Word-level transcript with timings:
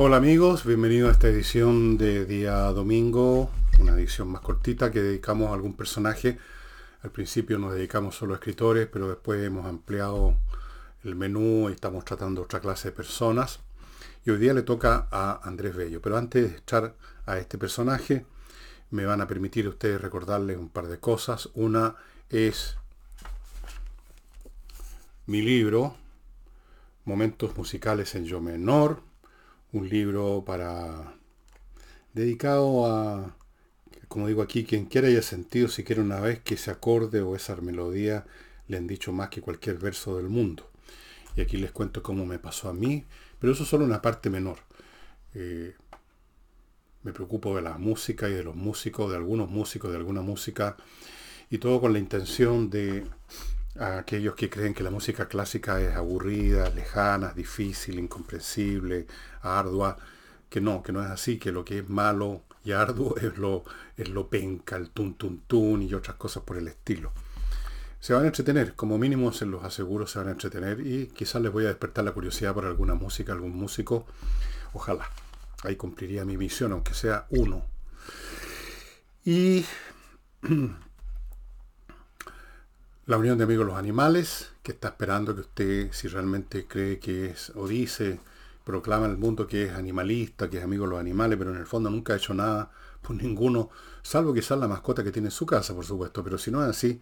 Hola 0.00 0.18
amigos, 0.18 0.64
bienvenidos 0.64 1.08
a 1.08 1.12
esta 1.14 1.26
edición 1.26 1.98
de 1.98 2.24
día 2.24 2.54
domingo, 2.70 3.50
una 3.80 3.94
edición 3.94 4.28
más 4.28 4.42
cortita 4.42 4.92
que 4.92 5.02
dedicamos 5.02 5.50
a 5.50 5.54
algún 5.54 5.74
personaje. 5.74 6.38
Al 7.02 7.10
principio 7.10 7.58
nos 7.58 7.74
dedicamos 7.74 8.14
solo 8.14 8.32
a 8.32 8.36
escritores, 8.36 8.86
pero 8.86 9.08
después 9.08 9.44
hemos 9.44 9.66
ampliado 9.66 10.36
el 11.02 11.16
menú 11.16 11.68
y 11.68 11.72
estamos 11.72 12.04
tratando 12.04 12.42
otra 12.42 12.60
clase 12.60 12.90
de 12.90 12.92
personas. 12.92 13.58
Y 14.24 14.30
hoy 14.30 14.38
día 14.38 14.54
le 14.54 14.62
toca 14.62 15.08
a 15.10 15.40
Andrés 15.42 15.74
Bello. 15.74 16.00
Pero 16.00 16.16
antes 16.16 16.48
de 16.48 16.58
echar 16.58 16.94
a 17.26 17.38
este 17.38 17.58
personaje, 17.58 18.24
me 18.92 19.04
van 19.04 19.20
a 19.20 19.26
permitir 19.26 19.66
ustedes 19.66 20.00
recordarles 20.00 20.58
un 20.58 20.68
par 20.68 20.86
de 20.86 21.00
cosas. 21.00 21.48
Una 21.54 21.96
es 22.30 22.76
mi 25.26 25.42
libro, 25.42 25.96
Momentos 27.04 27.56
Musicales 27.56 28.14
en 28.14 28.26
Yo 28.26 28.40
Menor, 28.40 29.07
un 29.72 29.88
libro 29.88 30.44
para 30.46 31.14
dedicado 32.14 32.86
a, 32.86 33.36
como 34.08 34.26
digo 34.26 34.42
aquí, 34.42 34.64
quien 34.64 34.86
quiera 34.86 35.08
haya 35.08 35.22
sentido 35.22 35.68
siquiera 35.68 36.02
una 36.02 36.20
vez 36.20 36.40
que 36.40 36.54
ese 36.54 36.70
acorde 36.70 37.20
o 37.20 37.36
esa 37.36 37.56
melodía 37.56 38.26
le 38.66 38.76
han 38.76 38.86
dicho 38.86 39.12
más 39.12 39.28
que 39.28 39.40
cualquier 39.40 39.78
verso 39.78 40.16
del 40.16 40.28
mundo. 40.28 40.70
Y 41.36 41.40
aquí 41.40 41.56
les 41.56 41.72
cuento 41.72 42.02
cómo 42.02 42.26
me 42.26 42.38
pasó 42.38 42.68
a 42.68 42.72
mí, 42.74 43.04
pero 43.38 43.52
eso 43.52 43.62
es 43.62 43.68
solo 43.68 43.84
una 43.84 44.02
parte 44.02 44.30
menor. 44.30 44.58
Eh, 45.34 45.74
me 47.02 47.12
preocupo 47.12 47.54
de 47.54 47.62
la 47.62 47.78
música 47.78 48.28
y 48.28 48.32
de 48.32 48.42
los 48.42 48.56
músicos, 48.56 49.10
de 49.10 49.16
algunos 49.16 49.48
músicos, 49.48 49.90
de 49.90 49.98
alguna 49.98 50.20
música, 50.20 50.76
y 51.50 51.58
todo 51.58 51.80
con 51.80 51.92
la 51.92 51.98
intención 51.98 52.70
de 52.70 53.06
a 53.76 53.98
aquellos 53.98 54.34
que 54.34 54.50
creen 54.50 54.74
que 54.74 54.82
la 54.82 54.90
música 54.90 55.28
clásica 55.28 55.80
es 55.80 55.94
aburrida, 55.94 56.70
lejana, 56.70 57.32
difícil, 57.32 57.98
incomprensible, 57.98 59.06
ardua, 59.42 59.98
que 60.48 60.60
no, 60.60 60.82
que 60.82 60.92
no 60.92 61.02
es 61.02 61.10
así, 61.10 61.38
que 61.38 61.52
lo 61.52 61.64
que 61.64 61.78
es 61.78 61.88
malo 61.88 62.42
y 62.64 62.72
arduo 62.72 63.16
es 63.20 63.38
lo, 63.38 63.64
es 63.96 64.08
lo 64.08 64.28
penca, 64.28 64.76
el 64.76 64.90
tun 64.90 65.82
y 65.82 65.94
otras 65.94 66.16
cosas 66.16 66.42
por 66.42 66.56
el 66.56 66.68
estilo. 66.68 67.12
Se 68.00 68.14
van 68.14 68.24
a 68.24 68.28
entretener, 68.28 68.74
como 68.74 68.96
mínimo 68.96 69.32
se 69.32 69.44
los 69.44 69.64
aseguro, 69.64 70.06
se 70.06 70.18
van 70.20 70.28
a 70.28 70.32
entretener 70.32 70.86
y 70.86 71.08
quizás 71.08 71.42
les 71.42 71.52
voy 71.52 71.64
a 71.64 71.68
despertar 71.68 72.04
la 72.04 72.12
curiosidad 72.12 72.54
por 72.54 72.64
alguna 72.64 72.94
música, 72.94 73.32
algún 73.32 73.56
músico. 73.56 74.06
Ojalá. 74.72 75.10
Ahí 75.64 75.74
cumpliría 75.74 76.24
mi 76.24 76.36
misión, 76.36 76.70
aunque 76.70 76.94
sea 76.94 77.26
uno. 77.30 77.64
Y 79.24 79.64
la 83.08 83.16
Unión 83.16 83.38
de 83.38 83.44
Amigos 83.44 83.64
de 83.64 83.70
los 83.72 83.78
Animales, 83.78 84.50
que 84.62 84.72
está 84.72 84.88
esperando 84.88 85.34
que 85.34 85.40
usted, 85.40 85.92
si 85.92 86.08
realmente 86.08 86.66
cree 86.66 86.98
que 86.98 87.30
es 87.30 87.50
o 87.56 87.66
dice, 87.66 88.20
proclama 88.64 89.06
el 89.06 89.16
mundo 89.16 89.46
que 89.46 89.64
es 89.64 89.72
animalista, 89.72 90.50
que 90.50 90.58
es 90.58 90.62
amigo 90.62 90.84
de 90.84 90.90
los 90.90 91.00
animales, 91.00 91.38
pero 91.38 91.50
en 91.50 91.56
el 91.56 91.64
fondo 91.64 91.88
nunca 91.88 92.12
ha 92.12 92.16
hecho 92.16 92.34
nada 92.34 92.70
por 93.00 93.16
ninguno, 93.16 93.70
salvo 94.02 94.34
quizás 94.34 94.58
la 94.58 94.68
mascota 94.68 95.02
que 95.02 95.10
tiene 95.10 95.28
en 95.28 95.32
su 95.32 95.46
casa, 95.46 95.74
por 95.74 95.86
supuesto, 95.86 96.22
pero 96.22 96.36
si 96.36 96.50
no 96.50 96.62
es 96.62 96.68
así, 96.68 97.00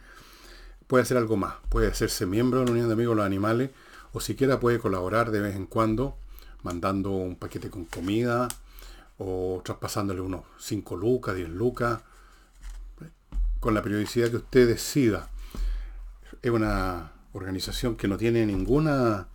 puede 0.87 1.03
hacer 1.03 1.17
algo 1.17 1.37
más, 1.37 1.55
puede 1.71 1.89
hacerse 1.89 2.25
miembro 2.25 2.61
de 2.61 2.67
la 2.67 2.71
Unión 2.71 2.87
de 2.87 2.93
Amigos 2.93 3.15
de 3.15 3.17
los 3.17 3.27
Animales, 3.27 3.71
o 4.13 4.21
siquiera 4.21 4.61
puede 4.61 4.79
colaborar 4.79 5.33
de 5.33 5.41
vez 5.41 5.57
en 5.57 5.67
cuando, 5.67 6.17
mandando 6.63 7.11
un 7.11 7.35
paquete 7.35 7.69
con 7.69 7.85
comida, 7.85 8.47
o 9.19 9.61
traspasándole 9.65 10.21
unos 10.21 10.43
5 10.59 10.97
lucas, 10.97 11.35
10 11.35 11.49
lucas, 11.49 12.01
con 13.59 13.75
la 13.75 13.83
periodicidad 13.83 14.31
que 14.31 14.37
usted 14.37 14.69
decida 14.69 15.31
es 16.49 16.53
una 16.53 17.13
organización 17.33 17.97
que 17.97 18.09
no 18.09 18.17
tiene 18.17 18.47
ninguna, 18.47 19.29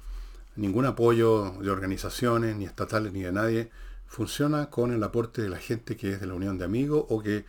ningún 0.56 0.86
apoyo 0.86 1.52
de 1.62 1.70
organizaciones, 1.70 2.56
ni 2.56 2.66
estatales, 2.66 3.12
ni 3.12 3.22
de 3.22 3.32
nadie. 3.32 3.70
Funciona 4.08 4.70
con 4.70 4.94
el 4.94 5.04
aporte 5.04 5.42
de 5.42 5.50
la 5.50 5.58
gente 5.58 5.98
que 5.98 6.14
es 6.14 6.22
de 6.22 6.28
la 6.28 6.34
Unión 6.34 6.58
de 6.58 6.66
Amigos 6.66 7.06
o 7.10 7.22
que 7.22 7.46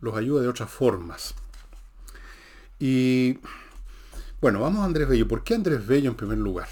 los 0.00 0.16
ayuda 0.16 0.42
de 0.42 0.48
otras 0.48 0.70
formas. 0.70 1.34
Y 2.78 3.38
bueno, 4.40 4.60
vamos 4.60 4.82
a 4.82 4.84
Andrés 4.84 5.08
Bello. 5.08 5.26
¿Por 5.26 5.44
qué 5.44 5.54
Andrés 5.54 5.86
Bello 5.86 6.10
en 6.10 6.16
primer 6.16 6.38
lugar? 6.38 6.68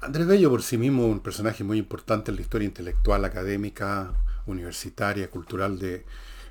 Andrés 0.00 0.26
Bello 0.26 0.50
por 0.50 0.62
sí 0.62 0.78
mismo 0.78 1.06
es 1.06 1.12
un 1.12 1.20
personaje 1.20 1.64
muy 1.64 1.78
importante 1.78 2.30
en 2.30 2.36
la 2.36 2.42
historia 2.42 2.66
intelectual, 2.66 3.24
académica, 3.24 4.12
universitaria, 4.46 5.30
cultural 5.30 5.78
de 5.78 6.04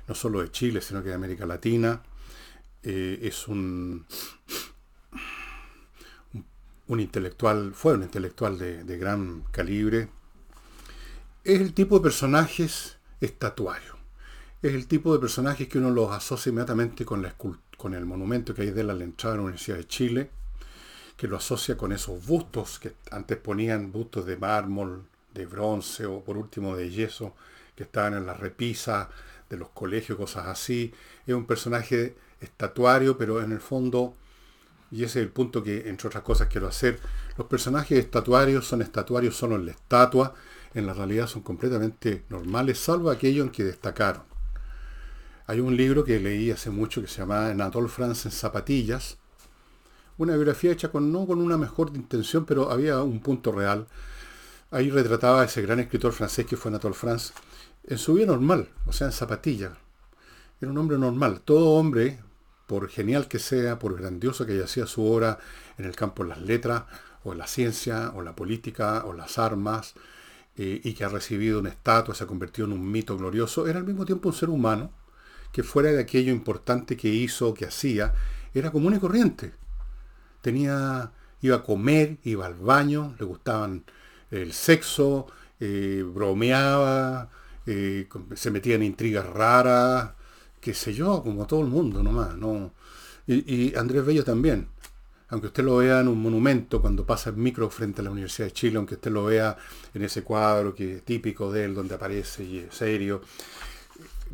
no 0.08 0.14
solo 0.14 0.40
de 0.40 0.50
Chile, 0.50 0.80
sino 0.80 1.02
que 1.02 1.08
de 1.08 1.14
América 1.14 1.46
Latina. 1.46 2.02
Eh, 2.88 3.18
es 3.26 3.48
un, 3.48 4.06
un 6.86 7.00
intelectual, 7.00 7.74
fue 7.74 7.94
un 7.94 8.04
intelectual 8.04 8.56
de, 8.58 8.96
gran 8.96 9.42
calibre. 9.50 10.08
Es 11.42 11.60
el 11.60 11.74
tipo 11.74 11.96
de 11.96 12.04
personajes 12.04 12.98
estatuario. 13.20 13.96
Es 14.62 14.72
el 14.72 14.86
tipo 14.86 15.12
de 15.12 15.18
personajes 15.18 15.66
que 15.66 15.78
uno 15.78 15.90
los 15.90 16.12
asocia 16.12 16.50
inmediatamente 16.50 17.04
con, 17.04 17.22
la, 17.22 17.34
con 17.76 17.94
el 17.94 18.06
monumento 18.06 18.54
que 18.54 18.62
hay 18.62 18.70
de 18.70 18.84
la 18.84 18.92
entrada 18.92 19.34
de 19.34 19.38
la 19.38 19.44
Universidad 19.46 19.78
de 19.78 19.88
Chile, 19.88 20.30
que 21.16 21.26
lo 21.26 21.38
asocia 21.38 21.76
con 21.76 21.90
esos 21.90 22.24
bustos 22.24 22.78
que 22.78 22.92
antes 23.10 23.36
ponían 23.36 23.90
bustos 23.90 24.26
de 24.26 24.36
mármol, 24.36 25.02
de 25.34 25.44
bronce 25.44 26.06
o 26.06 26.22
por 26.22 26.36
último 26.36 26.76
de 26.76 26.88
yeso, 26.88 27.34
que 27.74 27.82
estaban 27.82 28.14
en 28.14 28.26
la 28.26 28.34
repisa 28.34 29.10
de 29.50 29.56
los 29.56 29.70
colegios, 29.70 30.16
cosas 30.16 30.46
así. 30.46 30.94
Es 31.26 31.34
un 31.34 31.46
personaje 31.46 32.14
estatuario, 32.40 33.16
pero 33.16 33.42
en 33.42 33.52
el 33.52 33.60
fondo, 33.60 34.14
y 34.90 35.04
ese 35.04 35.20
es 35.20 35.26
el 35.26 35.32
punto 35.32 35.62
que 35.62 35.88
entre 35.88 36.08
otras 36.08 36.22
cosas 36.22 36.48
quiero 36.48 36.68
hacer, 36.68 36.98
los 37.36 37.46
personajes 37.46 37.98
estatuarios 37.98 38.66
son 38.66 38.82
estatuarios 38.82 39.36
solo 39.36 39.56
en 39.56 39.66
la 39.66 39.72
estatua, 39.72 40.34
en 40.74 40.86
la 40.86 40.94
realidad 40.94 41.26
son 41.26 41.42
completamente 41.42 42.24
normales, 42.28 42.78
salvo 42.78 43.10
aquellos 43.10 43.46
en 43.46 43.52
que 43.52 43.64
destacaron. 43.64 44.22
Hay 45.46 45.60
un 45.60 45.76
libro 45.76 46.04
que 46.04 46.18
leí 46.18 46.50
hace 46.50 46.70
mucho 46.70 47.00
que 47.00 47.08
se 47.08 47.18
llama 47.18 47.48
Anatole 47.48 47.88
France 47.88 48.28
en 48.28 48.32
zapatillas, 48.32 49.16
una 50.18 50.34
biografía 50.34 50.72
hecha 50.72 50.90
con 50.90 51.12
no 51.12 51.26
con 51.26 51.40
una 51.40 51.56
mejor 51.56 51.92
intención, 51.94 52.44
pero 52.46 52.70
había 52.70 53.02
un 53.02 53.20
punto 53.20 53.52
real. 53.52 53.86
Ahí 54.70 54.90
retrataba 54.90 55.42
a 55.42 55.44
ese 55.44 55.62
gran 55.62 55.78
escritor 55.78 56.12
francés 56.12 56.46
que 56.46 56.56
fue 56.56 56.70
Anatole 56.70 56.94
France 56.94 57.32
en 57.84 57.98
su 57.98 58.14
vida 58.14 58.26
normal, 58.26 58.68
o 58.86 58.92
sea, 58.92 59.08
en 59.08 59.12
zapatillas. 59.12 59.72
Era 60.60 60.70
un 60.70 60.78
hombre 60.78 60.98
normal. 60.98 61.42
Todo 61.44 61.72
hombre 61.72 62.18
por 62.66 62.88
genial 62.88 63.28
que 63.28 63.38
sea, 63.38 63.78
por 63.78 63.98
grandioso 63.98 64.46
que 64.46 64.52
haya 64.52 64.66
sido 64.66 64.86
su 64.86 65.04
obra 65.04 65.38
en 65.78 65.84
el 65.84 65.94
campo 65.94 66.22
de 66.22 66.30
las 66.30 66.40
letras, 66.40 66.84
o 67.24 67.34
la 67.34 67.46
ciencia, 67.46 68.12
o 68.14 68.22
la 68.22 68.34
política, 68.34 69.04
o 69.04 69.12
las 69.12 69.38
armas, 69.38 69.94
eh, 70.56 70.80
y 70.82 70.94
que 70.94 71.04
ha 71.04 71.08
recibido 71.08 71.60
una 71.60 71.70
estatua, 71.70 72.14
se 72.14 72.24
ha 72.24 72.26
convertido 72.26 72.66
en 72.66 72.72
un 72.72 72.90
mito 72.90 73.16
glorioso, 73.16 73.66
era 73.66 73.78
al 73.78 73.84
mismo 73.84 74.04
tiempo 74.06 74.28
un 74.28 74.34
ser 74.34 74.48
humano 74.48 74.90
que 75.52 75.62
fuera 75.62 75.90
de 75.90 76.00
aquello 76.00 76.32
importante 76.32 76.96
que 76.96 77.08
hizo, 77.08 77.54
que 77.54 77.66
hacía, 77.66 78.14
era 78.54 78.70
común 78.70 78.94
y 78.94 78.98
corriente. 78.98 79.52
Tenía, 80.40 81.12
iba 81.40 81.56
a 81.56 81.62
comer, 81.62 82.18
iba 82.24 82.46
al 82.46 82.54
baño, 82.54 83.14
le 83.18 83.24
gustaban 83.24 83.84
el 84.30 84.52
sexo, 84.52 85.26
eh, 85.60 86.04
bromeaba, 86.06 87.30
eh, 87.66 88.08
se 88.34 88.50
metía 88.50 88.76
en 88.76 88.82
intrigas 88.82 89.26
raras, 89.26 90.12
qué 90.66 90.74
sé 90.74 90.92
yo, 90.92 91.22
como 91.22 91.46
todo 91.46 91.60
el 91.60 91.68
mundo 91.68 92.02
nomás. 92.02 92.36
¿no? 92.36 92.72
Y, 93.28 93.72
Andrés 93.76 94.04
Bello 94.04 94.24
también. 94.24 94.66
Aunque 95.28 95.46
usted 95.46 95.62
lo 95.62 95.76
vea 95.76 96.00
en 96.00 96.08
un 96.08 96.20
monumento 96.20 96.80
cuando 96.80 97.06
pasa 97.06 97.30
el 97.30 97.36
micro 97.36 97.70
frente 97.70 98.00
a 98.00 98.04
la 98.04 98.10
Universidad 98.10 98.48
de 98.48 98.52
Chile, 98.52 98.76
aunque 98.76 98.94
usted 98.94 99.12
lo 99.12 99.24
vea 99.24 99.56
en 99.94 100.02
ese 100.02 100.24
cuadro 100.24 100.74
que 100.74 100.96
es 100.96 101.02
típico 101.04 101.52
de 101.52 101.66
él, 101.66 101.74
donde 101.74 101.94
aparece 101.94 102.42
y 102.42 102.58
es 102.58 102.74
serio. 102.74 103.20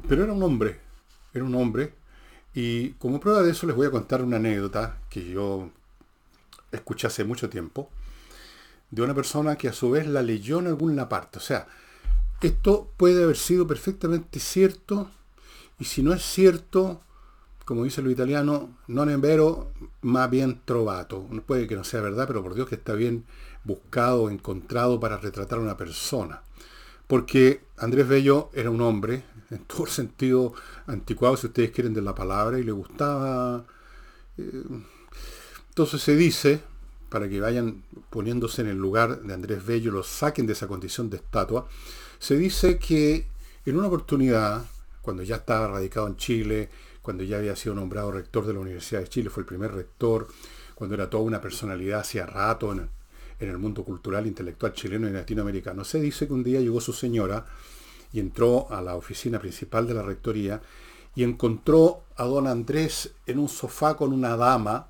Pero 0.08 0.24
era 0.24 0.32
un 0.32 0.42
hombre, 0.42 0.80
era 1.34 1.44
un 1.44 1.54
hombre. 1.54 1.92
Y 2.54 2.92
como 2.92 3.20
prueba 3.20 3.42
de 3.42 3.50
eso 3.50 3.66
les 3.66 3.76
voy 3.76 3.88
a 3.88 3.90
contar 3.90 4.22
una 4.22 4.38
anécdota 4.38 5.00
que 5.10 5.28
yo 5.28 5.68
escuché 6.70 7.08
hace 7.08 7.24
mucho 7.24 7.50
tiempo, 7.50 7.90
de 8.90 9.02
una 9.02 9.14
persona 9.14 9.56
que 9.56 9.68
a 9.68 9.74
su 9.74 9.90
vez 9.90 10.06
la 10.06 10.22
leyó 10.22 10.60
en 10.60 10.68
alguna 10.68 11.10
parte. 11.10 11.38
O 11.38 11.42
sea, 11.42 11.66
esto 12.40 12.90
puede 12.96 13.22
haber 13.22 13.36
sido 13.36 13.66
perfectamente 13.66 14.40
cierto 14.40 15.10
y 15.78 15.84
si 15.84 16.02
no 16.02 16.12
es 16.12 16.22
cierto, 16.22 17.02
como 17.64 17.84
dice 17.84 18.02
lo 18.02 18.10
italiano, 18.10 18.78
non 18.86 19.08
è 19.08 19.16
vero, 19.18 19.72
más 20.02 20.28
bien 20.28 20.60
trovato. 20.64 21.26
Puede 21.46 21.66
que 21.66 21.76
no 21.76 21.84
sea 21.84 22.00
verdad, 22.00 22.26
pero 22.26 22.42
por 22.42 22.54
Dios 22.54 22.68
que 22.68 22.74
está 22.74 22.94
bien 22.94 23.24
buscado, 23.64 24.30
encontrado 24.30 24.98
para 24.98 25.16
retratar 25.16 25.58
a 25.58 25.62
una 25.62 25.76
persona. 25.76 26.42
Porque 27.06 27.64
Andrés 27.78 28.08
Bello 28.08 28.50
era 28.52 28.70
un 28.70 28.80
hombre, 28.80 29.24
en 29.50 29.64
todo 29.64 29.86
sentido 29.86 30.54
anticuado, 30.86 31.36
si 31.36 31.46
ustedes 31.46 31.70
quieren, 31.70 31.94
de 31.94 32.02
la 32.02 32.14
palabra, 32.14 32.58
y 32.58 32.64
le 32.64 32.72
gustaba... 32.72 33.64
Eh, 34.38 34.64
entonces 35.68 36.02
se 36.02 36.14
dice, 36.16 36.60
para 37.08 37.28
que 37.28 37.40
vayan 37.40 37.82
poniéndose 38.10 38.60
en 38.62 38.68
el 38.68 38.76
lugar 38.76 39.22
de 39.22 39.32
Andrés 39.32 39.64
Bello, 39.64 39.90
lo 39.90 40.02
saquen 40.02 40.46
de 40.46 40.52
esa 40.52 40.66
condición 40.66 41.08
de 41.08 41.16
estatua, 41.16 41.66
se 42.18 42.36
dice 42.36 42.78
que 42.78 43.26
en 43.64 43.78
una 43.78 43.86
oportunidad 43.86 44.64
cuando 45.02 45.22
ya 45.22 45.36
estaba 45.36 45.68
radicado 45.68 46.06
en 46.06 46.16
Chile, 46.16 46.70
cuando 47.02 47.24
ya 47.24 47.38
había 47.38 47.56
sido 47.56 47.74
nombrado 47.74 48.12
rector 48.12 48.46
de 48.46 48.54
la 48.54 48.60
Universidad 48.60 49.00
de 49.00 49.08
Chile, 49.08 49.28
fue 49.28 49.42
el 49.42 49.46
primer 49.46 49.72
rector, 49.72 50.28
cuando 50.74 50.94
era 50.94 51.10
toda 51.10 51.24
una 51.24 51.40
personalidad 51.40 52.00
hacía 52.00 52.24
rato 52.24 52.72
en, 52.72 52.88
el 53.40 53.58
mundo 53.58 53.84
cultural, 53.84 54.26
intelectual 54.28 54.72
chileno 54.72 55.08
y 55.08 55.12
latinoamericano. 55.12 55.84
Se 55.84 56.00
dice 56.00 56.28
que 56.28 56.32
un 56.32 56.44
día 56.44 56.60
llegó 56.60 56.80
su 56.80 56.92
señora 56.92 57.44
y 58.12 58.20
entró 58.20 58.68
a 58.70 58.80
la 58.80 58.94
oficina 58.94 59.40
principal 59.40 59.84
de 59.88 59.94
la 59.94 60.02
rectoría 60.02 60.62
y 61.16 61.24
encontró 61.24 62.04
a 62.16 62.24
don 62.24 62.46
Andrés 62.46 63.10
en 63.26 63.40
un 63.40 63.48
sofá 63.48 63.96
con 63.96 64.12
una 64.12 64.36
dama, 64.36 64.86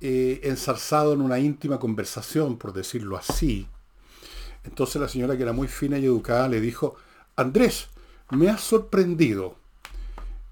eh, 0.00 0.40
ensarzado 0.44 1.12
en 1.12 1.20
una 1.20 1.38
íntima 1.38 1.78
conversación, 1.78 2.56
por 2.56 2.72
decirlo 2.72 3.18
así. 3.18 3.68
Entonces 4.64 5.00
la 5.00 5.08
señora, 5.08 5.36
que 5.36 5.42
era 5.42 5.52
muy 5.52 5.68
fina 5.68 5.98
y 5.98 6.06
educada, 6.06 6.48
le 6.48 6.62
dijo, 6.62 6.96
Andrés, 7.36 7.88
me 8.32 8.48
has 8.48 8.60
sorprendido. 8.60 9.56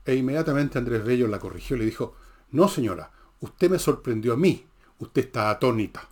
E 0.04 0.14
inmediatamente 0.14 0.78
Andrés 0.78 1.04
Bello 1.04 1.26
la 1.28 1.38
corrigió 1.38 1.76
y 1.76 1.80
le 1.80 1.84
dijo, 1.86 2.14
no 2.52 2.68
señora, 2.68 3.10
usted 3.40 3.70
me 3.70 3.78
sorprendió 3.78 4.34
a 4.34 4.36
mí, 4.36 4.66
usted 4.98 5.26
está 5.26 5.50
atónita. 5.50 6.08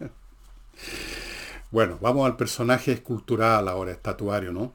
bueno, 1.70 1.98
vamos 2.00 2.26
al 2.26 2.36
personaje 2.36 2.92
escultural 2.92 3.68
ahora, 3.68 3.92
estatuario, 3.92 4.52
¿no? 4.52 4.74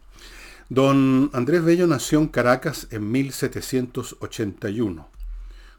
Don 0.70 1.30
Andrés 1.34 1.64
Bello 1.64 1.86
nació 1.86 2.20
en 2.20 2.28
Caracas 2.28 2.88
en 2.92 3.12
1781, 3.12 5.10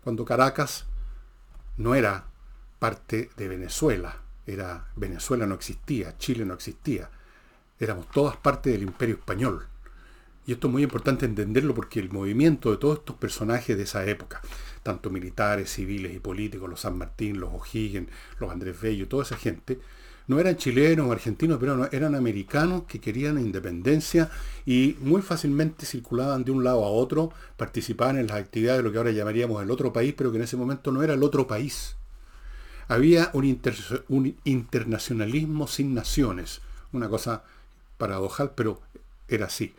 cuando 0.05 0.25
Caracas 0.25 0.85
no 1.79 1.95
era 1.95 2.27
parte 2.79 3.31
de 3.37 3.49
Venezuela, 3.49 4.17
era 4.47 4.89
Venezuela 4.97 5.47
no 5.47 5.55
existía, 5.55 6.19
Chile 6.19 6.45
no 6.45 6.53
existía, 6.53 7.09
éramos 7.83 8.09
todas 8.11 8.37
parte 8.37 8.71
del 8.71 8.83
imperio 8.83 9.17
español. 9.17 9.67
Y 10.47 10.53
esto 10.53 10.67
es 10.67 10.73
muy 10.73 10.83
importante 10.83 11.27
entenderlo 11.27 11.75
porque 11.75 12.01
el 12.01 12.11
movimiento 12.11 12.71
de 12.71 12.77
todos 12.77 12.99
estos 12.99 13.17
personajes 13.17 13.77
de 13.77 13.85
esa 13.85 14.05
época, 14.07 14.41
tanto 14.83 15.11
militares, 15.11 15.71
civiles 15.73 16.15
y 16.15 16.19
políticos, 16.19 16.69
los 16.69 16.81
San 16.81 16.99
Martín, 16.99 17.39
los 17.39 17.53
O'Higgins, 17.53 18.09
los 18.41 18.51
Andrés 18.51 18.81
Bello, 18.81 19.07
toda 19.07 19.23
esa 19.23 19.37
gente, 19.37 19.79
no 20.27 20.39
eran 20.39 20.57
chilenos 20.57 21.07
o 21.09 21.13
argentinos, 21.13 21.59
pero 21.61 21.89
eran 21.93 22.15
americanos 22.15 22.85
que 22.85 23.01
querían 23.01 23.39
independencia 23.39 24.31
y 24.65 24.97
muy 25.01 25.23
fácilmente 25.23 25.87
circulaban 25.87 26.45
de 26.45 26.53
un 26.53 26.65
lado 26.65 26.85
a 26.85 26.91
otro, 26.91 27.33
participaban 27.57 28.19
en 28.19 28.29
las 28.29 28.37
actividades 28.37 28.79
de 28.79 28.85
lo 28.85 28.93
que 28.93 28.99
ahora 28.99 29.11
llamaríamos 29.11 29.63
el 29.63 29.71
otro 29.71 29.93
país, 29.93 30.15
pero 30.17 30.31
que 30.31 30.39
en 30.39 30.45
ese 30.45 30.57
momento 30.57 30.93
no 30.93 31.03
era 31.03 31.15
el 31.15 31.23
otro 31.23 31.47
país. 31.47 31.97
Había 32.89 33.31
un, 33.33 33.61
un 34.09 34.37
internacionalismo 34.45 35.67
sin 35.67 35.95
naciones, 35.95 36.61
una 36.93 37.09
cosa 37.09 37.45
paradojal, 38.03 38.51
pero 38.57 38.81
era 39.29 39.47
así. 39.47 39.75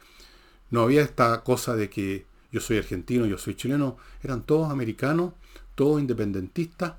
No 0.72 0.84
había 0.84 1.02
esta 1.02 1.44
cosa 1.44 1.76
de 1.76 1.90
que 1.90 2.26
yo 2.54 2.62
soy 2.62 2.78
argentino, 2.78 3.26
yo 3.26 3.38
soy 3.38 3.56
chileno, 3.56 3.98
eran 4.24 4.44
todos 4.44 4.72
americanos, 4.72 5.34
todos 5.76 6.00
independentistas, 6.00 6.94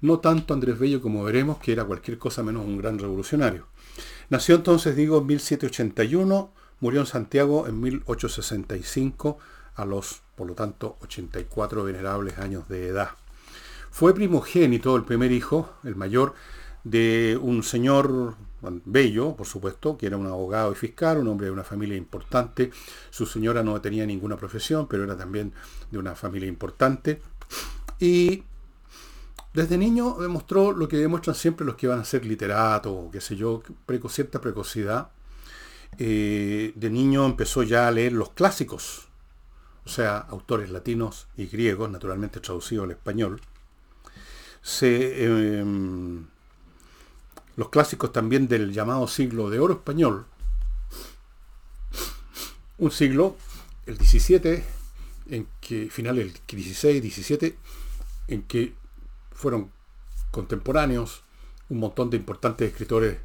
no 0.00 0.20
tanto 0.20 0.54
Andrés 0.54 0.78
Bello 0.78 1.02
como 1.02 1.24
veremos, 1.24 1.58
que 1.58 1.72
era 1.72 1.84
cualquier 1.84 2.16
cosa 2.16 2.42
menos 2.42 2.64
un 2.64 2.78
gran 2.78 2.98
revolucionario. 2.98 3.66
Nació 4.30 4.54
entonces, 4.54 4.96
digo, 4.96 5.18
en 5.18 5.26
1781, 5.26 6.50
murió 6.80 7.00
en 7.00 7.06
Santiago 7.06 7.66
en 7.66 7.78
1865, 7.78 9.38
a 9.74 9.84
los, 9.84 10.22
por 10.36 10.46
lo 10.46 10.54
tanto, 10.54 10.96
84 11.02 11.84
venerables 11.84 12.38
años 12.38 12.66
de 12.68 12.88
edad. 12.88 13.10
Fue 13.90 14.14
primogénito, 14.14 14.96
el 14.96 15.04
primer 15.04 15.32
hijo, 15.32 15.74
el 15.84 15.96
mayor, 15.96 16.32
de 16.82 17.38
un 17.42 17.62
señor 17.62 18.36
bello, 18.84 19.34
por 19.36 19.46
supuesto, 19.46 19.96
que 19.96 20.06
era 20.06 20.16
un 20.16 20.26
abogado 20.26 20.72
y 20.72 20.74
fiscal, 20.74 21.18
un 21.18 21.28
hombre 21.28 21.46
de 21.46 21.52
una 21.52 21.64
familia 21.64 21.96
importante. 21.96 22.70
Su 23.10 23.26
señora 23.26 23.62
no 23.62 23.80
tenía 23.80 24.06
ninguna 24.06 24.36
profesión, 24.36 24.86
pero 24.88 25.04
era 25.04 25.16
también 25.16 25.52
de 25.90 25.98
una 25.98 26.14
familia 26.14 26.48
importante. 26.48 27.20
Y 27.98 28.44
desde 29.54 29.76
niño 29.76 30.16
demostró 30.18 30.72
lo 30.72 30.88
que 30.88 30.96
demuestran 30.96 31.36
siempre 31.36 31.66
los 31.66 31.76
que 31.76 31.86
van 31.86 32.00
a 32.00 32.04
ser 32.04 32.24
literatos, 32.24 32.92
o 32.92 33.10
qué 33.10 33.20
sé 33.20 33.36
yo, 33.36 33.62
cierta 34.08 34.40
precocidad. 34.40 35.10
Eh, 35.98 36.72
de 36.74 36.90
niño 36.90 37.26
empezó 37.26 37.62
ya 37.62 37.86
a 37.86 37.90
leer 37.90 38.12
los 38.12 38.30
clásicos, 38.30 39.08
o 39.84 39.88
sea, 39.88 40.16
autores 40.18 40.70
latinos 40.70 41.28
y 41.36 41.46
griegos, 41.46 41.90
naturalmente 41.90 42.40
traducidos 42.40 42.84
al 42.84 42.92
español. 42.92 43.40
Em, 44.80 46.26
los 47.56 47.68
clásicos 47.68 48.12
también 48.12 48.48
del 48.48 48.72
llamado 48.72 49.06
siglo 49.08 49.50
de 49.50 49.60
oro 49.60 49.74
español. 49.74 50.26
Un 52.78 52.90
siglo, 52.90 53.36
el 53.86 53.98
17, 53.98 54.64
en 55.30 55.46
que, 55.60 55.88
del 55.88 56.32
16, 56.46 57.02
17, 57.02 57.56
en 58.28 58.42
que 58.42 58.74
fueron 59.32 59.70
contemporáneos, 60.30 61.22
un 61.68 61.78
montón 61.78 62.10
de 62.10 62.16
importantes 62.16 62.70
escritores 62.70 63.18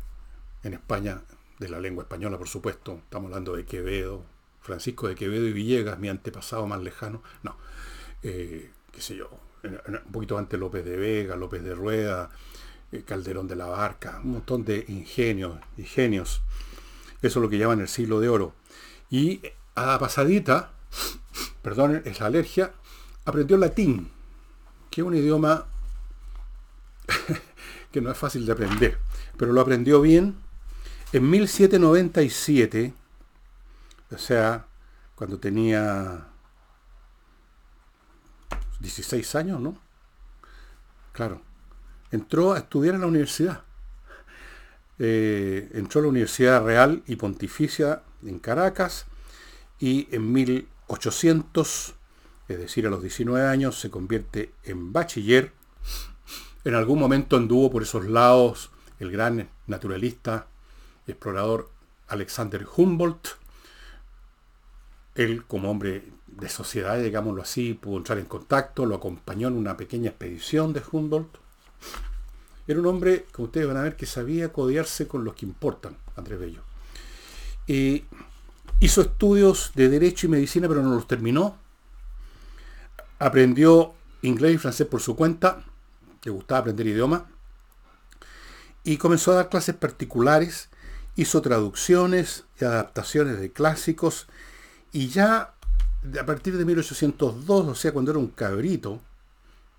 en 0.63 0.73
España, 0.73 1.21
de 1.59 1.69
la 1.69 1.79
lengua 1.79 2.03
española, 2.03 2.37
por 2.37 2.47
supuesto. 2.47 2.99
Estamos 3.03 3.29
hablando 3.29 3.55
de 3.55 3.65
Quevedo, 3.65 4.23
Francisco 4.61 5.07
de 5.07 5.15
Quevedo 5.15 5.47
y 5.47 5.53
Villegas, 5.53 5.97
mi 5.97 6.09
antepasado 6.09 6.67
más 6.67 6.81
lejano. 6.81 7.23
No, 7.43 7.57
eh, 8.23 8.71
qué 8.91 9.01
sé 9.01 9.15
yo, 9.15 9.29
un 9.63 10.11
poquito 10.11 10.37
antes 10.37 10.59
López 10.59 10.85
de 10.85 10.97
Vega, 10.97 11.35
López 11.35 11.63
de 11.63 11.73
Rueda, 11.73 12.29
Calderón 13.05 13.47
de 13.47 13.55
la 13.55 13.65
Barca, 13.65 14.21
un 14.23 14.33
montón 14.33 14.63
de 14.63 14.85
ingenios, 14.87 15.59
ingenios. 15.77 16.41
Eso 17.21 17.39
es 17.39 17.43
lo 17.43 17.49
que 17.49 17.57
llaman 17.57 17.81
el 17.81 17.87
siglo 17.87 18.19
de 18.19 18.29
oro. 18.29 18.53
Y 19.09 19.41
a 19.75 19.85
la 19.85 19.99
pasadita, 19.99 20.71
perdón, 21.61 22.01
es 22.05 22.19
la 22.19 22.27
alergia, 22.27 22.73
aprendió 23.25 23.57
latín, 23.57 24.11
que 24.89 25.01
es 25.01 25.07
un 25.07 25.15
idioma 25.15 25.65
que 27.91 28.01
no 28.01 28.11
es 28.11 28.17
fácil 28.17 28.45
de 28.45 28.51
aprender, 28.53 28.97
pero 29.37 29.53
lo 29.53 29.61
aprendió 29.61 30.01
bien. 30.01 30.37
En 31.13 31.29
1797, 31.29 32.93
o 34.11 34.17
sea, 34.17 34.65
cuando 35.15 35.39
tenía 35.39 36.27
16 38.79 39.35
años, 39.35 39.59
¿no? 39.59 39.77
Claro, 41.13 41.41
entró 42.11 42.53
a 42.53 42.59
estudiar 42.59 42.95
en 42.95 43.01
la 43.01 43.07
universidad. 43.07 43.63
Eh, 44.99 45.69
entró 45.73 45.99
a 45.99 46.03
la 46.03 46.09
Universidad 46.09 46.63
Real 46.63 47.03
y 47.05 47.17
Pontificia 47.17 48.01
en 48.25 48.39
Caracas 48.39 49.05
y 49.79 50.07
en 50.11 50.31
1800, 50.31 51.93
es 52.47 52.57
decir, 52.57 52.87
a 52.87 52.89
los 52.89 53.01
19 53.01 53.45
años, 53.47 53.79
se 53.79 53.91
convierte 53.91 54.53
en 54.63 54.91
bachiller 54.91 55.51
en 56.67 56.75
algún 56.75 56.99
momento 56.99 57.37
anduvo 57.37 57.71
por 57.71 57.83
esos 57.83 58.05
lados 58.05 58.71
el 58.99 59.09
gran 59.09 59.49
naturalista 59.67 60.47
explorador 61.07 61.69
Alexander 62.09 62.67
Humboldt. 62.75 63.37
Él, 65.15 65.45
como 65.45 65.71
hombre 65.71 66.11
de 66.27 66.49
sociedad, 66.49 67.01
digámoslo 67.01 67.41
así, 67.41 67.73
pudo 67.73 67.95
entrar 67.95 68.17
en 68.17 68.25
contacto, 68.25 68.85
lo 68.85 68.95
acompañó 68.95 69.47
en 69.47 69.53
una 69.53 69.77
pequeña 69.77 70.09
expedición 70.09 70.73
de 70.73 70.83
Humboldt. 70.91 71.37
Era 72.67 72.79
un 72.79 72.85
hombre, 72.87 73.25
como 73.31 73.45
ustedes 73.45 73.67
van 73.67 73.77
a 73.77 73.83
ver, 73.83 73.95
que 73.95 74.05
sabía 74.05 74.51
codearse 74.51 75.07
con 75.07 75.23
los 75.23 75.35
que 75.35 75.45
importan, 75.45 75.95
Andrés 76.15 76.39
Bello. 76.39 76.61
hizo 78.79 79.01
estudios 79.01 79.71
de 79.75 79.89
Derecho 79.89 80.27
y 80.27 80.29
Medicina, 80.29 80.67
pero 80.67 80.81
no 80.81 80.93
los 80.93 81.07
terminó. 81.07 81.57
Aprendió 83.19 83.93
inglés 84.21 84.55
y 84.55 84.57
francés 84.57 84.87
por 84.87 85.01
su 85.01 85.15
cuenta 85.15 85.63
le 86.27 86.31
gustaba 86.31 86.59
aprender 86.59 86.85
idiomas, 86.87 87.23
y 88.83 88.97
comenzó 88.97 89.31
a 89.31 89.35
dar 89.35 89.49
clases 89.49 89.75
particulares, 89.75 90.69
hizo 91.15 91.41
traducciones 91.41 92.43
y 92.59 92.65
adaptaciones 92.65 93.39
de 93.39 93.51
clásicos, 93.51 94.27
y 94.91 95.07
ya 95.07 95.53
a 96.19 96.25
partir 96.25 96.57
de 96.57 96.65
1802, 96.65 97.67
o 97.67 97.75
sea, 97.75 97.93
cuando 97.93 98.11
era 98.11 98.19
un 98.19 98.27
cabrito, 98.27 99.01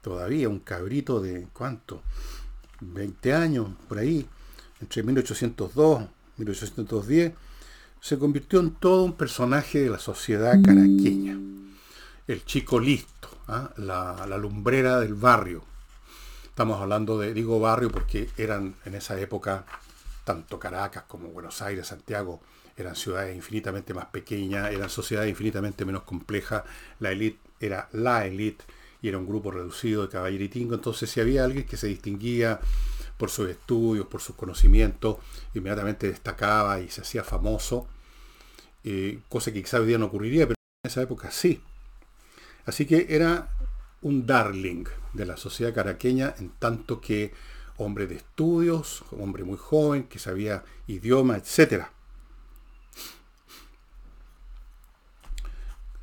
todavía 0.08 0.48
un 0.48 0.60
cabrito 0.60 1.20
de 1.20 1.48
cuánto, 1.52 2.02
20 2.80 3.34
años, 3.34 3.68
por 3.88 3.98
ahí, 3.98 4.26
entre 4.80 5.02
1802 5.02 6.02
y 6.38 6.40
1810, 6.40 7.32
se 8.00 8.18
convirtió 8.18 8.60
en 8.60 8.70
todo 8.70 9.04
un 9.04 9.12
personaje 9.12 9.82
de 9.82 9.90
la 9.90 9.98
sociedad 9.98 10.62
caraqueña. 10.64 11.38
El 12.26 12.44
chico 12.46 12.80
listo, 12.80 13.28
¿ah? 13.48 13.70
la, 13.76 14.26
la 14.26 14.38
lumbrera 14.38 14.98
del 15.00 15.14
barrio, 15.14 15.62
Estamos 16.58 16.80
hablando 16.80 17.20
de, 17.20 17.32
digo 17.34 17.60
barrio 17.60 17.88
porque 17.88 18.30
eran 18.36 18.74
en 18.84 18.96
esa 18.96 19.16
época, 19.20 19.64
tanto 20.24 20.58
Caracas 20.58 21.04
como 21.06 21.28
Buenos 21.28 21.62
Aires, 21.62 21.86
Santiago, 21.86 22.40
eran 22.76 22.96
ciudades 22.96 23.36
infinitamente 23.36 23.94
más 23.94 24.06
pequeñas, 24.06 24.72
eran 24.72 24.90
sociedades 24.90 25.30
infinitamente 25.30 25.84
menos 25.84 26.02
complejas, 26.02 26.64
la 26.98 27.12
élite 27.12 27.38
era 27.60 27.88
la 27.92 28.26
élite 28.26 28.64
y 29.00 29.08
era 29.08 29.18
un 29.18 29.26
grupo 29.26 29.50
reducido 29.50 30.02
de 30.02 30.08
caballeritingo, 30.08 30.74
entonces 30.74 31.10
si 31.10 31.20
había 31.20 31.44
alguien 31.44 31.64
que 31.64 31.76
se 31.76 31.86
distinguía 31.86 32.60
por 33.16 33.30
sus 33.30 33.48
estudios, 33.48 34.06
por 34.06 34.20
sus 34.20 34.36
conocimientos, 34.36 35.16
inmediatamente 35.54 36.08
destacaba 36.08 36.80
y 36.80 36.88
se 36.88 37.02
hacía 37.02 37.24
famoso, 37.24 37.86
eh, 38.84 39.20
cosa 39.28 39.52
que 39.52 39.62
quizá 39.62 39.80
hoy 39.80 39.86
día 39.86 39.98
no 39.98 40.06
ocurriría, 40.06 40.46
pero 40.46 40.54
en 40.84 40.88
esa 40.88 41.02
época 41.02 41.30
sí. 41.30 41.60
Así 42.64 42.86
que 42.86 43.06
era 43.10 43.48
un 44.02 44.26
darling 44.26 44.84
de 45.12 45.26
la 45.26 45.36
sociedad 45.36 45.74
caraqueña, 45.74 46.34
en 46.38 46.50
tanto 46.50 47.00
que 47.00 47.32
hombre 47.76 48.06
de 48.06 48.16
estudios, 48.16 49.04
hombre 49.12 49.44
muy 49.44 49.56
joven, 49.56 50.04
que 50.04 50.18
sabía 50.18 50.64
idioma, 50.86 51.36
etc. 51.36 51.86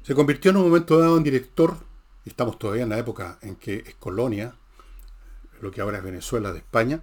Se 0.03 0.13
convirtió 0.13 0.51
en 0.51 0.57
un 0.57 0.63
momento 0.63 0.99
dado 0.99 1.17
en 1.17 1.23
director, 1.23 1.77
estamos 2.29 2.57
todavía 2.59 2.83
en 2.83 2.89
la 2.89 2.97
época 2.97 3.37
en 3.41 3.55
que 3.55 3.83
es 3.85 3.95
colonia, 3.95 4.55
lo 5.61 5.71
que 5.71 5.81
ahora 5.81 5.99
es 5.99 6.03
Venezuela 6.03 6.51
de 6.51 6.59
España, 6.59 7.01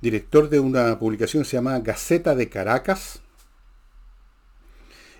director 0.00 0.48
de 0.48 0.60
una 0.60 0.98
publicación 0.98 1.44
se 1.44 1.56
llama 1.56 1.78
Gaceta 1.80 2.34
de 2.34 2.48
Caracas, 2.48 3.20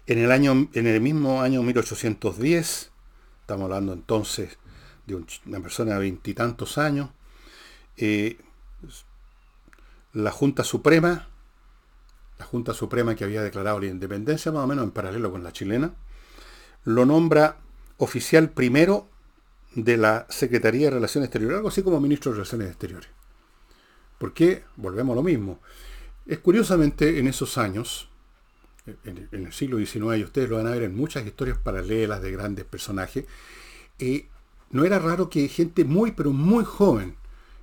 en 0.07 0.19
el, 0.19 0.31
año, 0.31 0.69
en 0.73 0.87
el 0.87 1.01
mismo 1.01 1.43
año 1.43 1.63
1810, 1.63 2.93
estamos 3.41 3.65
hablando 3.65 3.93
entonces 3.93 4.59
de 5.07 5.17
una 5.47 5.61
persona 5.61 5.95
de 5.95 6.01
veintitantos 6.01 6.79
años, 6.79 7.11
eh, 7.97 8.39
la 10.13 10.31
Junta 10.31 10.63
Suprema, 10.65 11.29
la 12.39 12.45
Junta 12.45 12.73
Suprema 12.75 13.15
que 13.15 13.25
había 13.25 13.43
declarado 13.43 13.81
la 13.81 13.87
independencia 13.87 14.53
más 14.53 14.65
o 14.65 14.67
menos 14.67 14.85
en 14.85 14.91
paralelo 14.91 15.31
con 15.31 15.43
la 15.43 15.53
chilena, 15.53 15.95
lo 16.85 17.05
nombra 17.05 17.59
oficial 17.99 18.51
primero 18.51 19.09
de 19.77 19.99
la 19.99 20.27
Secretaría 20.31 20.87
de 20.87 20.95
Relaciones 20.95 21.27
Exteriores, 21.27 21.59
algo 21.59 21.69
así 21.69 21.83
como 21.83 22.01
ministro 22.01 22.33
de 22.33 22.37
Relaciones 22.39 22.69
Exteriores. 22.69 23.11
¿Por 24.19 24.33
qué? 24.33 24.65
Volvemos 24.77 25.13
a 25.13 25.17
lo 25.17 25.23
mismo. 25.23 25.61
Es 26.25 26.39
curiosamente 26.39 27.19
en 27.19 27.29
esos 27.29 27.59
años, 27.59 28.09
en, 29.05 29.29
el 29.31 29.53
siglo 29.53 29.77
XIX, 29.77 30.17
y 30.17 30.25
ustedes 30.25 30.49
lo 30.49 30.57
van 30.57 30.67
a 30.67 30.71
ver 30.71 30.85
en 30.85 30.97
muchas 30.97 31.27
historias 31.27 31.59
paralelas 31.59 32.23
de 32.23 32.33
grandes 32.33 32.65
personajes, 32.65 33.27
eh, 33.99 34.29
no 34.71 34.85
era 34.85 34.99
raro 34.99 35.29
que 35.29 35.47
gente 35.49 35.85
muy, 35.85 36.13
pero 36.13 36.33
muy 36.33 36.65
joven 36.65 37.15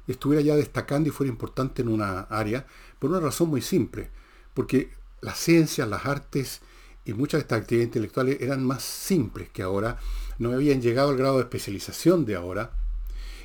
estuviera 0.07 0.43
ya 0.43 0.55
destacando 0.55 1.09
y 1.09 1.11
fuera 1.11 1.31
importante 1.31 1.81
en 1.81 1.87
una 1.87 2.21
área, 2.21 2.67
por 2.99 3.09
una 3.09 3.19
razón 3.21 3.49
muy 3.49 3.61
simple, 3.61 4.09
porque 4.53 4.91
las 5.21 5.39
ciencias, 5.39 5.87
las 5.87 6.05
artes 6.05 6.61
y 7.05 7.13
muchas 7.13 7.39
de 7.39 7.41
estas 7.41 7.61
actividades 7.61 7.87
intelectuales 7.87 8.37
eran 8.39 8.63
más 8.63 8.83
simples 8.83 9.49
que 9.49 9.63
ahora, 9.63 9.97
no 10.43 10.53
habían 10.53 10.81
llegado 10.81 11.09
al 11.09 11.17
grado 11.17 11.37
de 11.37 11.43
especialización 11.43 12.25
de 12.25 12.35
ahora, 12.35 12.71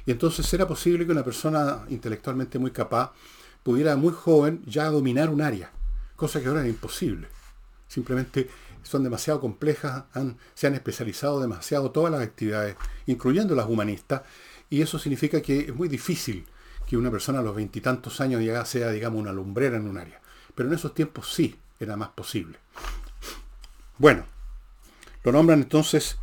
y 0.05 0.11
entonces 0.11 0.53
era 0.53 0.67
posible 0.67 1.07
que 1.07 1.13
una 1.13 1.25
persona 1.25 1.85
intelectualmente 1.89 2.59
muy 2.59 2.71
capaz 2.71 3.13
pudiera 3.63 3.97
muy 3.97 4.13
joven 4.13 4.63
ya 4.67 4.91
dominar 4.91 5.31
un 5.31 5.43
área, 5.43 5.71
cosa 6.17 6.41
que 6.41 6.49
ahora 6.49 6.63
es 6.63 6.69
imposible. 6.69 7.29
Simplemente 7.89 8.49
son 8.83 9.03
demasiado 9.03 9.41
complejas, 9.41 10.05
se 10.55 10.67
han 10.67 10.75
especializado 10.75 11.41
demasiado 11.41 11.91
todas 11.91 12.11
las 12.11 12.23
actividades, 12.23 12.77
incluyendo 13.07 13.55
las 13.55 13.67
humanistas, 13.67 14.23
y 14.71 14.83
eso 14.83 14.99
significa 14.99 15.41
que 15.41 15.61
es 15.61 15.75
muy 15.75 15.89
difícil 15.89 16.47
que 16.87 16.97
una 16.97 17.11
persona 17.11 17.41
a 17.41 17.43
los 17.43 17.55
veintitantos 17.55 18.21
años 18.21 18.43
ya 18.43 18.65
sea, 18.65 18.91
digamos, 18.91 19.21
una 19.21 19.33
lumbrera 19.33 19.77
en 19.77 19.89
un 19.89 19.99
área. 19.99 20.21
Pero 20.55 20.69
en 20.71 20.75
esos 20.75 20.95
tiempos 20.95 21.33
sí 21.35 21.59
era 21.79 21.97
más 21.97 22.09
posible. 22.09 22.59
Bueno, 23.99 24.25
lo 25.23 25.33
nombran 25.33 25.61
entonces 25.61 26.17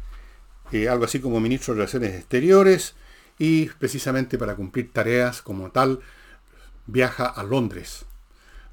eh, 0.72 0.89
algo 0.89 1.05
así 1.05 1.19
como 1.19 1.39
ministro 1.39 1.74
de 1.74 1.79
Relaciones 1.79 2.15
Exteriores 2.15 2.95
y 3.38 3.67
precisamente 3.67 4.38
para 4.38 4.55
cumplir 4.55 4.91
tareas 4.91 5.41
como 5.41 5.72
tal 5.72 6.00
viaja 6.88 7.25
a 7.25 7.43
Londres, 7.43 8.05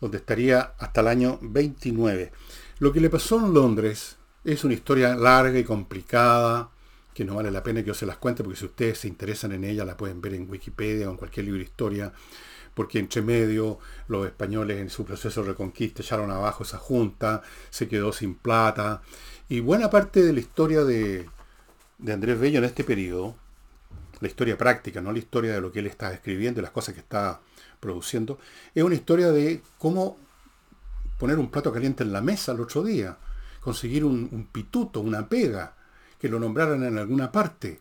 donde 0.00 0.18
estaría 0.18 0.75
hasta 0.78 1.00
el 1.00 1.08
año 1.08 1.38
29. 1.42 2.32
Lo 2.78 2.92
que 2.92 3.00
le 3.00 3.11
pasó 3.11 3.38
en 3.38 3.54
Londres 3.54 4.16
es 4.44 4.64
una 4.64 4.75
historia 4.75 5.14
larga 5.14 5.58
y 5.58 5.64
complicada, 5.64 6.70
que 7.14 7.25
no 7.25 7.37
vale 7.37 7.50
la 7.50 7.62
pena 7.62 7.82
que 7.82 7.88
yo 7.88 7.94
se 7.94 8.06
las 8.06 8.16
cuente, 8.16 8.42
porque 8.42 8.58
si 8.58 8.64
ustedes 8.64 8.99
se 8.99 9.08
interesan 9.08 9.52
en 9.52 9.64
ella, 9.64 9.84
la 9.84 9.96
pueden 9.96 10.20
ver 10.20 10.34
en 10.34 10.50
Wikipedia 10.50 11.08
o 11.08 11.12
en 11.12 11.16
cualquier 11.16 11.46
libro 11.46 11.58
de 11.58 11.64
historia, 11.64 12.12
porque 12.75 12.99
entre 12.99 13.20
medio 13.20 13.78
los 14.08 14.26
españoles 14.26 14.78
en 14.78 14.88
su 14.88 15.04
proceso 15.04 15.42
de 15.42 15.50
reconquista 15.50 16.02
echaron 16.02 16.30
abajo 16.30 16.64
esa 16.64 16.78
junta, 16.78 17.42
se 17.70 17.87
quedó 17.87 18.12
sin 18.12 18.34
plata, 18.34 19.02
y 19.49 19.61
buena 19.61 19.90
parte 19.90 20.22
de 20.22 20.32
la 20.32 20.40
historia 20.40 20.84
de, 20.84 21.28
de 22.02 22.12
Andrés 22.12 22.38
Bello 22.38 22.59
en 22.59 22.64
este 22.64 22.85
periodo, 22.85 23.35
la 24.21 24.28
historia 24.28 24.59
práctica, 24.59 25.00
no 25.00 25.12
la 25.12 25.18
historia 25.18 25.54
de 25.54 25.61
lo 25.61 25.73
que 25.73 25.78
él 25.78 25.87
está 25.87 26.12
escribiendo 26.12 26.61
y 26.61 26.62
las 26.62 26.71
cosas 26.71 26.94
que 26.94 27.00
está 27.00 27.40
produciendo, 27.80 28.38
es 28.75 28.85
una 28.85 28.94
historia 28.94 29.32
de 29.32 29.62
cómo 29.78 30.18
poner 31.18 31.38
un 31.38 31.50
plato 31.50 31.73
caliente 31.73 32.02
en 32.02 32.12
la 32.12 32.21
mesa 32.21 32.52
el 32.52 32.61
otro 32.61 32.82
día, 32.85 33.16
conseguir 33.61 34.04
un, 34.04 34.28
un 34.30 34.47
pituto, 34.47 35.00
una 35.00 35.28
pega, 35.28 35.75
que 36.18 36.28
lo 36.28 36.38
nombraran 36.38 36.85
en 36.85 36.99
alguna 36.99 37.32
parte. 37.32 37.80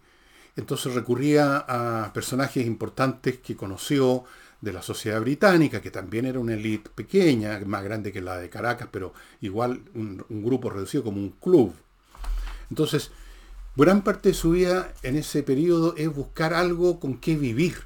Entonces 0.56 0.94
recurría 0.94 1.58
a 1.58 2.12
personajes 2.12 2.66
importantes 2.66 3.38
que 3.38 3.56
conoció 3.56 4.25
de 4.62 4.74
la 4.74 4.82
sociedad 4.82 5.20
británica, 5.20 5.82
que 5.82 5.92
también 5.92 6.25
era 6.25 6.40
una 6.40 6.54
élite 6.54 6.90
pequeña, 6.94 7.60
más 7.66 7.84
grande 7.84 8.12
que 8.12 8.22
la 8.22 8.38
de 8.38 8.50
Caracas, 8.50 8.88
pero 8.92 9.13
igual 9.42 9.82
un, 9.96 10.24
grupo 10.30 10.70
reducido 10.70 11.04
como 11.04 11.18
un 11.18 11.32
club. 11.32 11.74
Entonces, 12.70 13.12
gran 13.75 14.04
parte 14.04 14.30
de 14.30 14.36
su 14.36 14.51
vida 14.51 14.94
en 15.04 15.16
ese 15.16 15.44
periodo 15.44 15.96
es 15.98 16.13
buscar 16.13 16.54
algo 16.54 17.00
con 17.00 17.18
qué 17.18 17.36
vivir. 17.36 17.84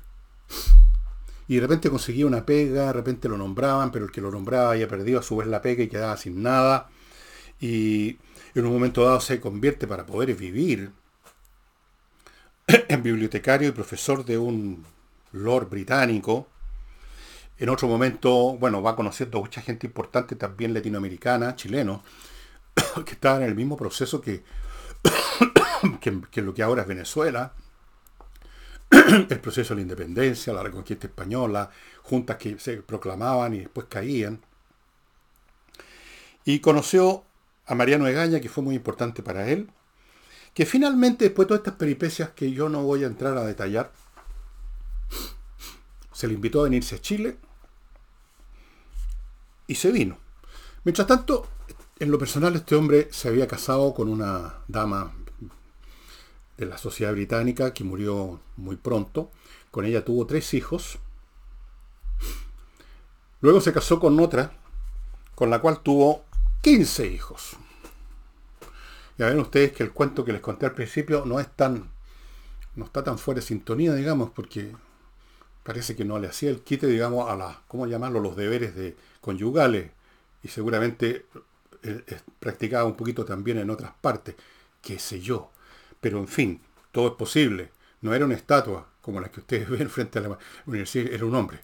Y 1.48 1.56
de 1.56 1.62
repente 1.62 1.90
conseguía 1.92 2.26
una 2.26 2.46
pega, 2.46 2.88
de 2.88 2.94
repente 2.94 3.30
lo 3.30 3.38
nombraban, 3.38 3.92
pero 3.92 4.06
el 4.06 4.12
que 4.12 4.22
lo 4.22 4.32
nombraba 4.32 4.72
había 4.72 4.88
perdido 4.88 5.20
a 5.20 5.24
su 5.24 5.38
vez 5.38 5.48
la 5.48 5.62
pega 5.62 5.84
y 5.84 5.88
quedaba 5.88 6.18
sin 6.18 6.42
nada. 6.42 6.90
Y 7.60 8.18
en 8.56 8.66
un 8.66 8.74
momento 8.74 9.06
dado 9.06 9.22
se 9.22 9.40
convierte 9.40 9.86
para 9.86 10.06
poder 10.06 10.34
vivir 10.34 10.92
en 12.68 13.04
bibliotecario 13.04 13.70
y 13.70 13.72
profesor 13.72 14.26
de 14.26 14.38
un 14.40 14.84
lord 15.34 15.70
británico. 15.70 16.48
En 17.60 17.70
otro 17.70 17.88
momento, 17.88 18.58
bueno, 18.58 18.82
va 18.82 18.96
conociendo 18.96 19.40
mucha 19.40 19.62
gente 19.62 19.86
importante 19.86 20.36
también 20.36 20.74
latinoamericana, 20.74 21.56
chileno, 21.56 22.04
que 23.06 23.12
estaban 23.12 23.44
en 23.44 23.50
el 23.50 23.56
mismo 23.56 23.78
proceso 23.78 24.20
que, 24.20 24.44
que, 26.12 26.42
lo 26.42 26.54
que 26.54 26.64
ahora 26.64 26.84
es 26.84 26.88
Venezuela. 26.88 27.54
el 29.30 29.40
proceso 29.40 29.74
de 29.74 29.78
la 29.78 29.82
independencia, 29.82 30.54
la 30.54 30.64
reconquista 30.64 31.08
española, 31.08 31.70
juntas 32.04 32.38
que 32.38 32.60
se 32.60 32.78
proclamaban 32.78 33.54
y 33.54 33.60
después 33.60 33.88
caían. 33.90 34.42
Y 36.44 36.60
conoció 36.60 37.24
a 37.66 37.74
Mariano 37.74 38.08
Egaña, 38.08 38.40
que 38.40 38.50
fue 38.50 38.64
muy 38.64 38.76
importante 38.76 39.24
para 39.24 39.50
él, 39.50 39.72
que 40.54 40.66
finalmente, 40.66 41.26
después 41.26 41.46
de 41.46 41.50
todas 41.50 41.62
estas 41.62 41.76
peripecias 41.76 42.30
que 42.30 42.52
yo 42.52 42.70
no 42.70 42.84
voy 42.84 43.04
a 43.04 43.08
entrar 43.08 43.38
a 43.38 43.44
detallar, 43.44 43.92
se 46.14 46.28
le 46.28 46.36
invitó 46.36 46.62
a 46.62 46.66
venirse 46.66 46.96
a 46.96 47.02
Chile 47.02 47.38
y 49.68 49.76
se 49.76 49.92
vino. 49.92 50.18
Mientras 50.84 51.08
tanto, 51.08 51.48
en 51.98 52.12
lo 52.12 52.20
personal, 52.20 52.56
este 52.56 52.76
hombre 52.76 53.10
se 53.12 53.28
había 53.28 53.48
casado 53.48 53.94
con 53.96 54.08
una 54.08 54.60
dama 54.68 55.12
de 56.58 56.66
la 56.66 56.78
sociedad 56.78 57.12
británica 57.12 57.74
que 57.74 57.84
murió 57.84 58.40
muy 58.58 58.76
pronto. 58.76 59.32
Con 59.72 59.86
ella 59.86 60.06
tuvo 60.06 60.26
tres 60.26 60.54
hijos. 60.54 61.00
Luego 63.42 63.62
se 63.62 63.74
casó 63.74 64.00
con 64.00 64.20
otra, 64.20 64.54
con 65.36 65.50
la 65.50 65.60
cual 65.60 65.82
tuvo 65.82 66.24
15 66.62 67.08
hijos. 67.08 67.58
Ya 69.18 69.28
ven 69.28 69.40
ustedes 69.40 69.72
que 69.72 69.84
el 69.84 69.92
cuento 69.92 70.26
que 70.26 70.34
les 70.34 70.42
conté 70.42 70.66
al 70.66 70.74
principio 70.74 71.26
no 71.26 71.40
es 71.40 71.50
tan, 71.56 71.90
no 72.76 72.86
está 72.86 73.04
tan 73.04 73.18
fuera 73.18 73.40
de 73.40 73.46
sintonía, 73.46 73.94
digamos, 73.94 74.32
porque 74.32 74.74
parece 75.64 75.96
que 75.96 76.06
no 76.06 76.20
le 76.20 76.28
hacía 76.28 76.50
el 76.50 76.62
quite, 76.62 76.88
digamos, 76.88 77.30
a 77.30 77.36
la, 77.36 77.62
¿cómo 77.68 77.88
llamarlo?, 77.88 78.20
los 78.20 78.36
deberes 78.36 78.76
de 78.76 78.96
conyugales. 79.22 79.92
Y 80.44 80.50
seguramente 80.50 81.26
eh, 81.84 82.04
practicaba 82.40 82.86
un 82.86 82.96
poquito 82.96 83.26
también 83.26 83.58
en 83.58 83.70
otras 83.70 83.94
partes, 84.02 84.36
qué 84.82 85.00
sé 85.00 85.22
yo. 85.22 85.52
Pero 86.06 86.20
en 86.20 86.28
fin, 86.28 86.62
todo 86.92 87.08
es 87.08 87.14
posible. 87.16 87.72
No 88.02 88.14
era 88.14 88.26
una 88.26 88.36
estatua 88.36 88.88
como 89.02 89.20
la 89.20 89.32
que 89.32 89.40
ustedes 89.40 89.68
ven 89.76 89.90
frente 89.90 90.20
a 90.20 90.22
la 90.22 90.38
universidad, 90.68 91.12
era 91.12 91.26
un 91.26 91.34
hombre, 91.34 91.62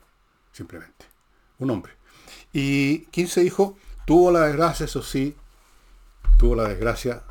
simplemente. 0.52 1.06
Un 1.60 1.70
hombre. 1.70 1.92
Y 2.52 3.06
15 3.12 3.44
hijos 3.44 3.74
Tuvo 4.06 4.32
la 4.32 4.48
desgracia, 4.48 4.86
eso 4.86 5.04
sí, 5.04 5.36
tuvo 6.38 6.56
la 6.56 6.68
desgracia 6.68 7.22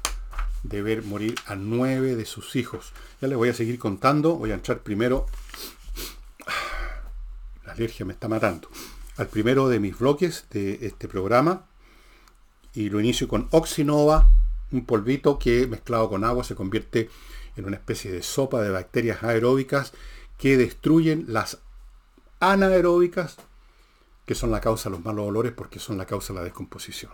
de 0.63 0.83
ver 0.83 1.03
morir 1.03 1.35
a 1.47 1.57
nueve 1.57 2.15
de 2.15 2.25
sus 2.25 2.55
hijos. 2.55 2.93
Ya 3.21 3.27
les 3.29 3.37
voy 3.37 3.49
a 3.49 3.55
seguir 3.55 3.79
contando. 3.79 4.37
Voy 4.37 4.53
a 4.53 4.55
entrar 4.55 4.79
primero. 4.79 5.27
La 7.67 7.73
alergia 7.73 8.07
me 8.07 8.13
está 8.13 8.29
matando. 8.29 8.69
Al 9.17 9.27
primero 9.27 9.69
de 9.69 9.81
mis 9.81 9.99
bloques 9.99 10.47
de 10.51 10.79
este 10.87 11.09
programa. 11.09 11.67
Y 12.73 12.89
lo 12.89 13.01
inicio 13.01 13.27
con 13.27 13.49
Oxinova, 13.51 14.31
un 14.73 14.85
polvito 14.85 15.39
que 15.39 15.67
mezclado 15.67 16.09
con 16.09 16.25
agua 16.25 16.45
se 16.45 16.55
convierte 16.55 17.11
en 17.57 17.65
una 17.65 17.77
especie 17.77 18.11
de 18.11 18.23
sopa 18.23 18.63
de 18.63 18.71
bacterias 18.71 19.23
aeróbicas 19.23 19.93
que 20.39 20.57
destruyen 20.57 21.25
las 21.29 21.59
anaeróbicas 22.39 23.37
que 24.25 24.35
son 24.35 24.51
la 24.51 24.61
causa 24.61 24.89
de 24.89 24.97
los 24.97 25.05
malos 25.05 25.27
olores 25.27 25.53
porque 25.53 25.79
son 25.79 25.99
la 25.99 26.07
causa 26.07 26.33
de 26.33 26.39
la 26.39 26.45
descomposición. 26.45 27.13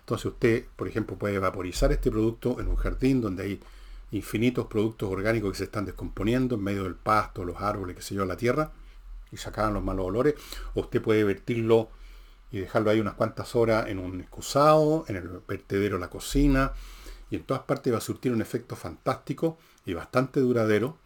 Entonces 0.00 0.26
usted, 0.26 0.66
por 0.74 0.88
ejemplo, 0.88 1.16
puede 1.16 1.38
vaporizar 1.38 1.92
este 1.92 2.10
producto 2.10 2.60
en 2.60 2.68
un 2.68 2.76
jardín 2.76 3.20
donde 3.20 3.44
hay 3.44 3.60
infinitos 4.10 4.66
productos 4.66 5.10
orgánicos 5.10 5.52
que 5.52 5.58
se 5.58 5.64
están 5.64 5.84
descomponiendo 5.84 6.56
en 6.56 6.64
medio 6.64 6.84
del 6.84 6.94
pasto, 6.94 7.44
los 7.44 7.60
árboles, 7.60 7.94
qué 7.94 8.02
sé 8.02 8.14
yo, 8.14 8.24
la 8.24 8.36
tierra. 8.36 8.72
y 9.30 9.36
sacaban 9.36 9.74
los 9.74 9.84
malos 9.84 10.06
olores, 10.06 10.34
o 10.74 10.80
usted 10.80 11.02
puede 11.02 11.22
vertirlo 11.22 11.90
y 12.50 12.60
dejarlo 12.60 12.90
ahí 12.90 13.00
unas 13.00 13.14
cuantas 13.14 13.54
horas 13.54 13.88
en 13.88 13.98
un 13.98 14.20
excusado, 14.20 15.04
en 15.08 15.16
el 15.16 15.28
vertedero 15.46 15.96
de 15.96 16.00
la 16.00 16.10
cocina, 16.10 16.72
y 17.30 17.36
en 17.36 17.42
todas 17.42 17.62
partes 17.64 17.92
va 17.92 17.98
a 17.98 18.02
surtir 18.02 18.32
un 18.32 18.40
efecto 18.40 18.76
fantástico 18.76 19.58
y 19.84 19.94
bastante 19.94 20.40
duradero, 20.40 20.96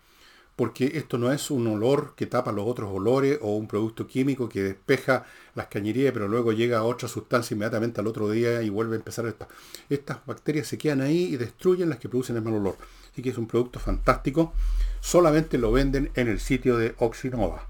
porque 0.55 0.93
esto 0.95 1.19
no 1.19 1.33
es 1.33 1.51
un 1.51 1.67
olor 1.67 2.15
que 2.15 2.27
tapa 2.27 2.53
los 2.53 2.67
otros 2.67 2.91
olores 2.93 3.39
o 3.41 3.57
un 3.57 3.67
producto 3.67 4.07
químico 4.07 4.49
que 4.49 4.63
despeja 4.63 5.25
las 5.55 5.69
cañerías, 5.69 6.13
pero 6.13 6.29
luego 6.29 6.53
llega 6.53 6.79
a 6.79 6.83
otra 6.85 7.09
sustancia 7.09 7.55
inmediatamente 7.55 8.01
al 8.01 8.07
otro 8.07 8.31
día 8.31 8.63
y 8.63 8.69
vuelve 8.69 8.95
a 8.95 8.99
empezar 8.99 9.27
esta. 9.27 9.49
Estas 9.89 10.25
bacterias 10.27 10.67
se 10.67 10.79
quedan 10.79 11.01
ahí 11.01 11.35
y 11.35 11.37
destruyen 11.37 11.89
las 11.89 11.99
que 11.99 12.09
producen 12.09 12.37
el 12.37 12.43
mal 12.43 12.55
olor. 12.55 12.77
Así 13.11 13.23
que 13.23 13.31
es 13.31 13.39
un 13.39 13.47
producto 13.47 13.81
fantástico. 13.81 14.53
Solamente 15.01 15.59
lo 15.59 15.73
venden 15.73 16.11
en 16.15 16.29
el 16.29 16.39
sitio 16.39 16.77
de 16.77 16.95
Oxinova. 16.99 17.69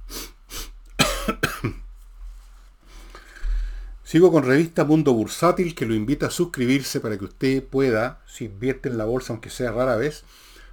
Sigo 4.13 4.31
con 4.31 4.45
revista 4.45 4.85
Mundo 4.85 5.15
Bursátil 5.15 5.75
que 5.75 5.87
lo 5.87 5.95
invita 5.95 6.27
a 6.27 6.31
suscribirse 6.31 7.01
para 7.01 7.17
que 7.17 7.25
usted 7.25 7.65
pueda, 7.65 8.21
si 8.27 8.45
invierte 8.45 8.91
en 8.91 8.99
la 8.99 9.07
bolsa, 9.07 9.33
aunque 9.33 9.49
sea 9.49 9.73
rara 9.73 9.97
vez, 9.97 10.25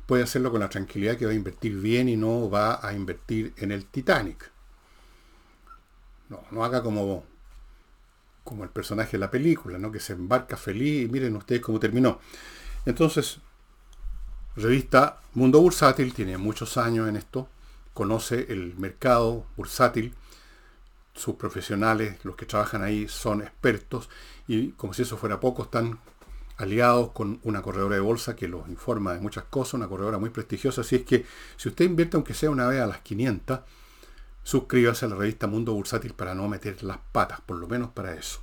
puede 0.06 0.24
hacerlo 0.24 0.52
con 0.52 0.60
la 0.60 0.68
tranquilidad 0.68 1.16
que 1.16 1.26
va 1.26 1.32
a 1.32 1.36
invertir 1.36 1.80
bien 1.80 2.10
y 2.10 2.18
no 2.18 2.50
va 2.50 2.86
a 2.86 2.92
invertir 2.92 3.54
en 3.56 3.72
el 3.72 3.86
Titanic. 3.86 4.52
No, 6.28 6.42
no 6.52 6.66
haga 6.66 6.84
como, 6.84 7.24
como 8.44 8.66
el 8.66 8.72
personaje 8.72 9.14
de 9.14 9.20
la 9.20 9.32
película, 9.32 9.78
¿no? 9.78 9.90
que 9.90 10.02
se 10.02 10.12
embarca 10.12 10.58
feliz 10.58 11.06
y 11.06 11.08
miren 11.10 11.38
ustedes 11.38 11.62
cómo 11.62 11.80
terminó. 11.80 12.20
Entonces, 12.86 13.38
revista 14.58 15.22
Mundo 15.34 15.62
Bursátil 15.62 16.14
tiene 16.14 16.38
muchos 16.38 16.76
años 16.76 17.08
en 17.08 17.16
esto, 17.16 17.48
conoce 17.94 18.48
el 18.50 18.76
mercado 18.76 19.46
bursátil, 19.56 20.14
sus 21.20 21.36
profesionales, 21.36 22.24
los 22.24 22.36
que 22.36 22.46
trabajan 22.46 22.82
ahí 22.82 23.08
son 23.08 23.42
expertos 23.42 24.10
y 24.48 24.72
como 24.72 24.94
si 24.94 25.04
eso 25.04 25.18
fuera 25.18 25.40
poco, 25.40 25.64
están 25.64 26.00
aliados 26.58 27.12
con 27.12 27.40
una 27.44 27.62
corredora 27.62 27.96
de 27.96 28.02
bolsa 28.02 28.36
que 28.36 28.48
los 28.48 28.68
informa 28.68 29.14
de 29.14 29.22
muchas 29.22 29.46
cosas, 29.46 29.76
una 29.76 29.88
corredora 29.88 30.18
muy 30.18 30.30
prestigiosa. 30.30 30.82
Así 30.82 30.98
es 30.98 31.04
que 31.04 31.26
si 31.56 31.70
usted 31.70 31.86
invierte 31.86 32.18
aunque 32.18 32.34
sea 32.34 32.50
una 32.50 32.68
vez 32.68 32.82
a 32.82 32.88
las 32.88 33.00
500, 33.00 33.60
suscríbase 34.44 35.06
a 35.06 35.10
la 35.10 35.16
revista 35.16 35.48
Mundo 35.48 35.74
Bursátil 35.74 36.14
para 36.14 36.36
no 36.36 36.48
meter 36.48 36.84
las 36.84 36.98
patas, 37.12 37.40
por 37.42 37.58
lo 37.58 37.68
menos 37.68 37.92
para 37.92 38.14
eso. 38.14 38.42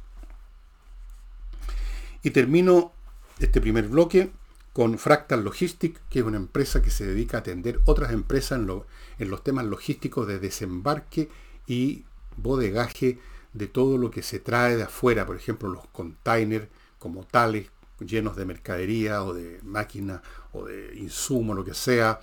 Y 2.23 2.31
termino 2.31 2.93
este 3.39 3.61
primer 3.61 3.89
bloque 3.89 4.31
con 4.73 4.99
Fractal 4.99 5.45
Logistic, 5.45 6.01
que 6.09 6.21
es 6.21 6.25
una 6.25 6.37
empresa 6.37 6.83
que 6.83 6.91
se 6.91 7.07
dedica 7.07 7.39
a 7.39 7.41
atender 7.41 7.81
otras 7.85 8.13
empresas 8.13 8.59
en, 8.59 8.71
en 9.19 9.31
los 9.31 9.43
temas 9.43 9.65
logísticos 9.65 10.27
de 10.27 10.39
desembarque 10.39 11.29
y 11.67 12.05
bodegaje 12.37 13.19
de 13.53 13.67
todo 13.67 13.99
lo 13.99 14.11
que 14.11 14.23
se 14.23 14.39
trae 14.39 14.77
de 14.77 14.85
afuera, 14.85 15.27
por 15.27 15.37
ejemplo, 15.37 15.69
los 15.69 15.87
containers 15.89 16.69
como 16.99 17.25
tales, 17.25 17.69
llenos 18.01 18.37
de 18.37 18.45
mercadería 18.45 19.23
o 19.23 19.33
de 19.33 19.61
máquina 19.63 20.23
o 20.53 20.67
de 20.67 20.95
insumo, 20.97 21.55
lo 21.55 21.65
que 21.65 21.75
sea, 21.75 22.21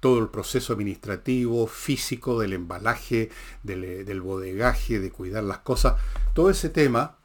todo 0.00 0.20
el 0.20 0.28
proceso 0.28 0.72
administrativo, 0.72 1.66
físico 1.66 2.38
del 2.38 2.52
embalaje, 2.52 3.30
del, 3.62 4.04
del, 4.04 4.20
bodegaje, 4.20 5.00
de 5.00 5.10
cuidar 5.10 5.42
las 5.42 5.58
cosas, 5.58 5.94
todo 6.34 6.50
ese 6.50 6.68
tema, 6.68 7.16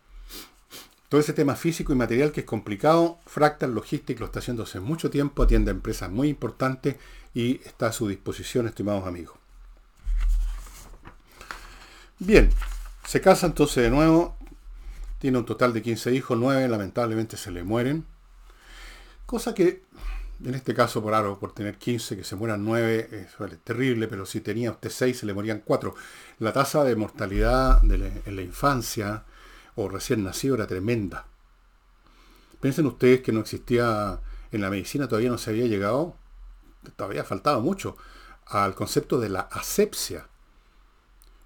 todo 1.09 1.21
ese 1.21 1.33
tema 1.33 1.55
físico 1.55 1.93
y 1.93 1.95
material 1.95 2.31
que 2.31 2.39
es 2.41 2.47
complicado, 2.47 3.19
Fractal 3.27 3.75
Logistics 3.75 4.19
lo 4.19 4.25
está 4.25 4.39
haciendo 4.39 4.63
hace 4.63 4.79
mucho 4.79 5.11
tiempo, 5.11 5.43
atiende 5.43 5.69
a 5.69 5.75
empresas 5.75 6.09
muy 6.09 6.29
importantes 6.29 6.95
y 7.35 7.61
está 7.65 7.87
a 7.87 7.91
su 7.91 8.07
disposición, 8.07 8.67
estimados 8.67 9.05
amigos. 9.05 9.42
Bien, 12.25 12.49
se 13.05 13.19
casa 13.19 13.47
entonces 13.47 13.83
de 13.83 13.89
nuevo, 13.89 14.37
tiene 15.19 15.39
un 15.39 15.45
total 15.45 15.73
de 15.73 15.81
15 15.81 16.13
hijos, 16.13 16.37
9 16.37 16.69
lamentablemente 16.69 17.35
se 17.35 17.51
le 17.51 17.65
mueren. 17.65 18.05
Cosa 19.25 19.53
que, 19.53 19.83
en 20.41 20.55
este 20.55 20.73
caso, 20.73 21.03
por 21.03 21.13
algo, 21.15 21.37
por 21.37 21.53
tener 21.53 21.77
15, 21.77 22.15
que 22.15 22.23
se 22.23 22.37
mueran 22.37 22.63
9, 22.63 23.09
es 23.11 23.59
terrible, 23.65 24.07
pero 24.07 24.25
si 24.25 24.39
tenía 24.39 24.71
usted 24.71 24.89
6, 24.89 25.19
se 25.19 25.25
le 25.25 25.33
morían 25.33 25.63
4. 25.65 25.95
La 26.39 26.53
tasa 26.53 26.85
de 26.85 26.95
mortalidad 26.95 27.83
en 27.83 28.35
la 28.37 28.41
infancia 28.41 29.25
o 29.75 29.89
recién 29.89 30.23
nacido 30.23 30.55
era 30.55 30.65
tremenda. 30.65 31.25
Piensen 32.61 32.85
ustedes 32.85 33.19
que 33.19 33.33
no 33.33 33.41
existía, 33.41 34.21
en 34.53 34.61
la 34.61 34.69
medicina 34.69 35.09
todavía 35.09 35.29
no 35.29 35.37
se 35.37 35.49
había 35.49 35.65
llegado, 35.65 36.15
todavía 36.95 37.25
faltaba 37.25 37.59
mucho, 37.59 37.97
al 38.45 38.75
concepto 38.75 39.19
de 39.19 39.27
la 39.27 39.41
asepsia. 39.41 40.29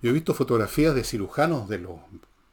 Yo 0.02 0.12
he 0.12 0.14
visto 0.14 0.34
fotografías 0.34 0.94
de 0.94 1.04
cirujanos 1.04 1.68
de 1.70 1.80
los 1.80 1.96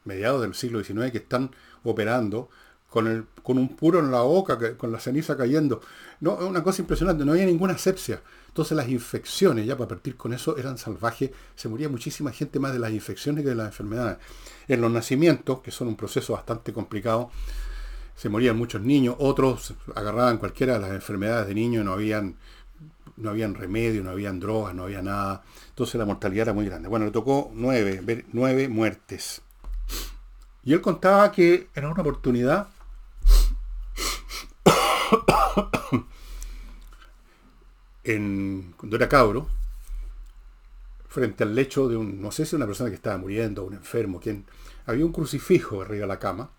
mediados 0.04 0.42
del 0.42 0.54
siglo 0.54 0.82
XIX, 0.82 1.10
que 1.10 1.18
están 1.18 1.50
operando 1.82 2.48
con, 2.88 3.06
el, 3.06 3.26
con 3.42 3.58
un 3.58 3.74
puro 3.76 3.98
en 3.98 4.10
la 4.10 4.22
boca, 4.22 4.76
con 4.76 4.92
la 4.92 5.00
ceniza 5.00 5.36
cayendo. 5.36 5.80
No, 6.20 6.34
es 6.34 6.44
una 6.44 6.62
cosa 6.62 6.82
impresionante, 6.82 7.24
no 7.24 7.32
había 7.32 7.46
ninguna 7.46 7.74
asepsia. 7.74 8.22
Entonces 8.48 8.76
las 8.76 8.88
infecciones, 8.88 9.66
ya 9.66 9.76
para 9.76 9.88
partir 9.88 10.16
con 10.16 10.32
eso, 10.32 10.56
eran 10.56 10.78
salvajes. 10.78 11.30
Se 11.56 11.68
moría 11.68 11.88
muchísima 11.88 12.30
gente 12.30 12.60
más 12.60 12.72
de 12.72 12.78
las 12.78 12.92
infecciones 12.92 13.42
que 13.42 13.50
de 13.50 13.56
las 13.56 13.66
enfermedades. 13.66 14.18
En 14.68 14.80
los 14.80 14.92
nacimientos, 14.92 15.60
que 15.60 15.72
son 15.72 15.88
un 15.88 15.96
proceso 15.96 16.34
bastante 16.34 16.72
complicado, 16.72 17.30
se 18.14 18.28
morían 18.28 18.56
muchos 18.56 18.80
niños, 18.80 19.16
otros 19.18 19.74
agarraban 19.94 20.38
cualquiera 20.38 20.74
de 20.74 20.80
las 20.80 20.92
enfermedades 20.92 21.48
de 21.48 21.54
niños, 21.54 21.84
no 21.84 21.92
habían, 21.94 22.36
no 23.16 23.30
habían 23.30 23.54
remedio, 23.54 24.02
no 24.02 24.10
habían 24.10 24.40
drogas, 24.40 24.74
no 24.74 24.84
había 24.84 25.02
nada. 25.02 25.42
Entonces 25.68 25.94
la 25.96 26.04
mortalidad 26.04 26.42
era 26.42 26.52
muy 26.52 26.66
grande. 26.66 26.88
Bueno, 26.88 27.06
le 27.06 27.12
tocó 27.12 27.50
nueve, 27.54 28.24
nueve 28.32 28.68
muertes. 28.68 29.42
Y 30.62 30.72
él 30.72 30.80
contaba 30.80 31.30
que 31.30 31.68
en 31.74 31.84
una 31.84 32.00
oportunidad 32.00 32.68
en, 38.04 38.74
cuando 38.76 38.96
era 38.96 39.08
cabro, 39.08 39.48
frente 41.08 41.44
al 41.44 41.54
lecho 41.54 41.88
de 41.88 41.96
un, 41.96 42.20
no 42.20 42.32
sé 42.32 42.44
si 42.44 42.56
una 42.56 42.66
persona 42.66 42.90
que 42.90 42.96
estaba 42.96 43.16
muriendo, 43.18 43.64
un 43.64 43.74
enfermo, 43.74 44.20
había 44.86 45.04
un 45.04 45.12
crucifijo 45.12 45.82
arriba 45.82 46.02
de 46.02 46.08
la 46.08 46.18
cama, 46.18 46.50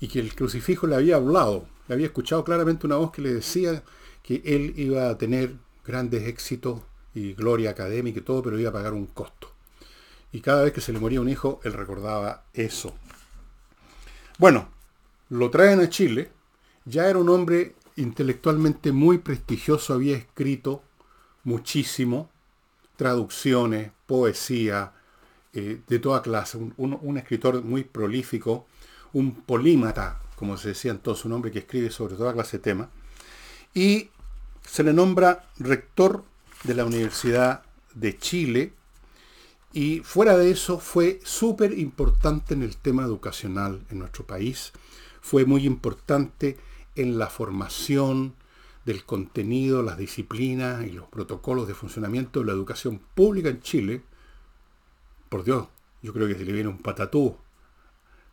y 0.00 0.08
que 0.08 0.18
el 0.20 0.34
crucifijo 0.34 0.86
le 0.86 0.96
había 0.96 1.16
hablado, 1.16 1.66
le 1.88 1.94
había 1.94 2.06
escuchado 2.06 2.42
claramente 2.44 2.86
una 2.86 2.96
voz 2.96 3.12
que 3.12 3.22
le 3.22 3.34
decía 3.34 3.82
que 4.22 4.40
él 4.44 4.72
iba 4.76 5.10
a 5.10 5.18
tener 5.18 5.56
grandes 5.84 6.24
éxitos 6.28 6.80
y 7.14 7.34
gloria 7.34 7.70
académica 7.70 8.20
y 8.20 8.22
todo, 8.22 8.42
pero 8.42 8.58
iba 8.58 8.70
a 8.70 8.72
pagar 8.72 8.92
un 8.92 9.06
costo. 9.06 9.52
Y 10.32 10.40
cada 10.40 10.62
vez 10.62 10.72
que 10.72 10.80
se 10.80 10.92
le 10.92 10.98
moría 10.98 11.20
un 11.20 11.28
hijo, 11.28 11.60
él 11.64 11.74
recordaba 11.74 12.44
eso. 12.54 12.94
Bueno, 14.38 14.68
lo 15.28 15.50
traen 15.50 15.80
a 15.80 15.88
Chile, 15.88 16.30
ya 16.84 17.08
era 17.08 17.18
un 17.18 17.28
hombre 17.28 17.74
intelectualmente 17.96 18.92
muy 18.92 19.18
prestigioso, 19.18 19.94
había 19.94 20.16
escrito 20.16 20.82
muchísimo, 21.44 22.30
traducciones, 22.96 23.90
poesía, 24.06 24.92
eh, 25.52 25.80
de 25.86 25.98
toda 25.98 26.22
clase, 26.22 26.56
un, 26.56 27.18
escritor 27.18 27.62
muy 27.62 27.84
prolífico, 27.84 28.66
un 29.12 29.34
polímata, 29.34 30.20
como 30.36 30.56
se 30.56 30.68
decía 30.68 30.92
entonces, 30.92 31.26
un 31.26 31.32
hombre 31.32 31.50
que 31.50 31.58
escribe 31.60 31.90
sobre 31.90 32.14
toda 32.14 32.32
clase 32.32 32.56
de 32.56 32.62
temas, 32.62 32.88
y 33.74 34.08
se 34.64 34.82
le 34.82 34.92
nombra 34.92 35.48
rector 35.58 36.24
de 36.64 36.74
la 36.74 36.84
Universidad 36.84 37.62
de 37.94 38.16
Chile, 38.16 38.72
y 39.72 40.00
fuera 40.00 40.36
de 40.36 40.50
eso 40.50 40.78
fue 40.78 41.20
súper 41.24 41.78
importante 41.78 42.54
en 42.54 42.62
el 42.62 42.76
tema 42.76 43.04
educacional 43.04 43.84
en 43.90 44.00
nuestro 44.00 44.26
país. 44.26 44.72
Fue 45.22 45.46
muy 45.46 45.64
importante 45.64 46.58
en 46.94 47.18
la 47.18 47.28
formación 47.28 48.34
del 48.84 49.04
contenido, 49.04 49.82
las 49.82 49.96
disciplinas 49.96 50.84
y 50.84 50.90
los 50.90 51.06
protocolos 51.08 51.68
de 51.68 51.74
funcionamiento 51.74 52.40
de 52.40 52.46
la 52.46 52.52
educación 52.52 53.00
pública 53.14 53.48
en 53.48 53.60
Chile. 53.60 54.02
Por 55.30 55.44
Dios, 55.44 55.68
yo 56.02 56.12
creo 56.12 56.28
que 56.28 56.34
si 56.34 56.44
le 56.44 56.52
viene 56.52 56.68
un 56.68 56.78
patatú. 56.78 57.36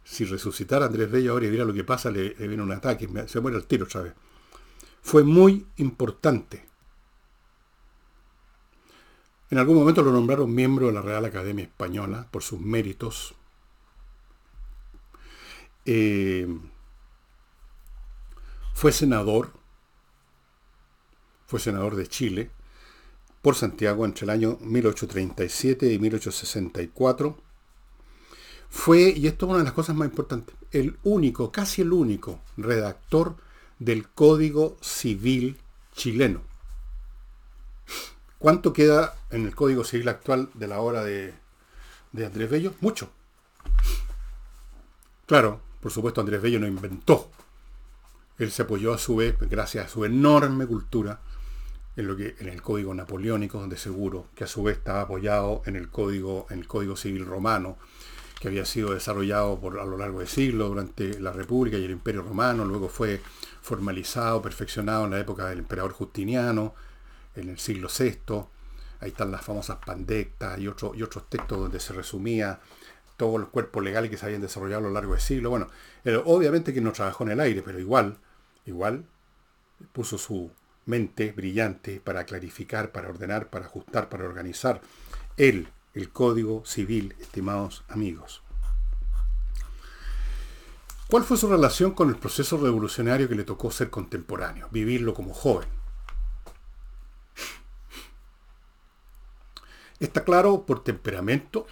Si 0.04 0.26
resucitara 0.26 0.88
Andrés 0.88 1.10
Bello 1.10 1.34
ahora 1.34 1.46
y 1.46 1.50
viera 1.50 1.66
lo 1.66 1.74
que 1.74 1.84
pasa, 1.84 2.10
le, 2.10 2.34
le 2.36 2.48
viene 2.48 2.64
un 2.64 2.72
ataque, 2.72 3.08
se 3.28 3.40
muere 3.40 3.58
el 3.58 3.66
tiro 3.66 3.86
otra 3.86 4.02
vez. 4.02 4.14
Fue 5.02 5.24
muy 5.24 5.66
importante. 5.78 6.68
En 9.50 9.58
algún 9.58 9.78
momento 9.78 10.04
lo 10.04 10.12
nombraron 10.12 10.54
miembro 10.54 10.88
de 10.88 10.94
la 10.94 11.02
Real 11.02 11.26
Academia 11.26 11.66
Española 11.66 12.28
por 12.30 12.44
sus 12.44 12.60
méritos. 12.60 13.34
Eh, 15.86 16.48
fue 18.76 18.92
senador, 18.92 19.52
fue 21.48 21.60
senador 21.60 21.96
de 21.96 22.08
Chile 22.08 22.52
por 23.42 23.56
Santiago 23.56 24.06
entre 24.06 24.26
el 24.26 24.30
año 24.30 24.58
1837 24.62 25.92
y 25.92 26.00
1864. 26.00 27.38
Fue, 28.70 29.10
y 29.10 29.26
esto 29.26 29.46
es 29.46 29.50
una 29.50 29.60
de 29.60 29.66
las 29.66 29.74
cosas 29.74 29.96
más 29.96 30.08
importantes, 30.08 30.56
el 30.72 31.00
único, 31.04 31.52
casi 31.52 31.82
el 31.82 31.92
único 31.92 32.40
redactor 32.56 33.36
del 33.80 34.08
Código 34.10 34.78
Civil 34.82 35.58
chileno. 35.94 36.42
¿Cuánto 38.38 38.72
queda 38.72 39.16
en 39.32 39.46
el 39.46 39.56
Código 39.56 39.84
Civil 39.84 40.08
actual 40.10 40.50
de 40.54 40.68
la 40.68 40.80
hora 40.80 41.04
de, 41.04 41.34
de 42.12 42.26
Andrés 42.26 42.50
Bello? 42.50 42.74
Mucho. 42.82 43.10
Claro, 45.26 45.62
por 45.82 45.92
supuesto 45.92 46.22
Andrés 46.22 46.42
Bello 46.42 46.60
no 46.60 46.68
inventó. 46.68 47.30
Él 48.38 48.52
se 48.52 48.62
apoyó 48.62 48.94
a 48.94 48.98
su 48.98 49.18
vez, 49.18 49.36
gracias 49.40 49.86
a 49.86 49.90
su 49.90 50.06
enorme 50.06 50.66
cultura, 50.66 51.20
en, 51.98 52.08
lo 52.08 52.16
que, 52.16 52.36
en 52.40 52.48
el 52.48 52.62
código 52.62 52.94
napoleónico, 52.94 53.60
donde 53.60 53.78
seguro 53.78 54.28
que 54.34 54.46
a 54.46 54.48
su 54.48 54.64
vez 54.64 54.78
estaba 54.78 55.02
apoyado 55.02 55.62
en 55.66 55.76
el 55.76 55.90
código, 55.90 56.48
en 56.50 56.60
el 56.60 56.68
código 56.68 56.96
civil 56.96 57.26
romano, 57.26 57.78
que 58.40 58.48
había 58.48 58.64
sido 58.64 58.94
desarrollado 58.94 59.60
por, 59.60 59.80
a 59.80 59.86
lo 59.86 59.98
largo 59.98 60.22
de 60.22 60.28
siglos 60.28 60.70
durante 60.70 61.20
la 61.20 61.34
República 61.34 61.78
y 61.78 61.84
el 61.84 61.92
Imperio 61.92 62.22
Romano, 62.22 62.64
luego 62.64 62.88
fue 62.88 63.22
formalizado, 63.62 64.42
perfeccionado 64.42 65.06
en 65.06 65.12
la 65.12 65.20
época 65.20 65.48
del 65.48 65.60
emperador 65.60 65.94
Justiniano, 65.94 66.74
en 67.36 67.50
el 67.50 67.60
siglo 67.60 67.88
VI. 67.88 68.46
Ahí 69.02 69.10
están 69.10 69.32
las 69.32 69.44
famosas 69.44 69.78
pandectas 69.86 70.60
y, 70.60 70.64
y 70.64 70.68
otros 70.68 71.30
textos 71.30 71.60
donde 71.60 71.80
se 71.80 71.94
resumía 71.94 72.60
todos 73.18 73.40
los 73.40 73.50
cuerpos 73.50 73.84
legales 73.84 74.10
que 74.10 74.18
se 74.18 74.26
habían 74.26 74.42
desarrollado 74.42 74.80
a 74.80 74.88
lo 74.88 74.94
largo 74.94 75.14
de 75.14 75.20
siglos. 75.20 75.50
Bueno, 75.50 75.68
obviamente 76.26 76.74
que 76.74 76.82
no 76.82 76.92
trabajó 76.94 77.24
en 77.26 77.32
el 77.32 77.40
aire, 77.42 77.62
pero 77.62 77.80
igual, 77.80 78.18
igual 78.66 79.06
puso 79.92 80.18
su 80.18 80.52
mente 80.86 81.32
brillante 81.32 82.02
para 82.02 82.26
clarificar, 82.26 82.92
para 82.92 83.10
ordenar, 83.10 83.50
para 83.50 83.66
ajustar, 83.66 84.10
para 84.10 84.26
organizar 84.26 84.82
él, 85.38 85.68
el 85.94 86.10
Código 86.10 86.66
Civil, 86.66 87.16
estimados 87.20 87.84
amigos. 87.90 88.42
¿Cuál 91.10 91.24
fue 91.24 91.38
su 91.38 91.48
relación 91.48 91.94
con 91.94 92.10
el 92.10 92.18
proceso 92.18 92.56
revolucionario 92.58 93.28
que 93.28 93.34
le 93.34 93.44
tocó 93.44 93.72
ser 93.72 93.90
contemporáneo, 93.90 94.68
vivirlo 94.70 95.16
como 95.16 95.34
joven? 95.34 95.68
Está 100.00 100.24
claro 100.24 100.68
por 100.68 100.84
temperamento, 100.84 101.66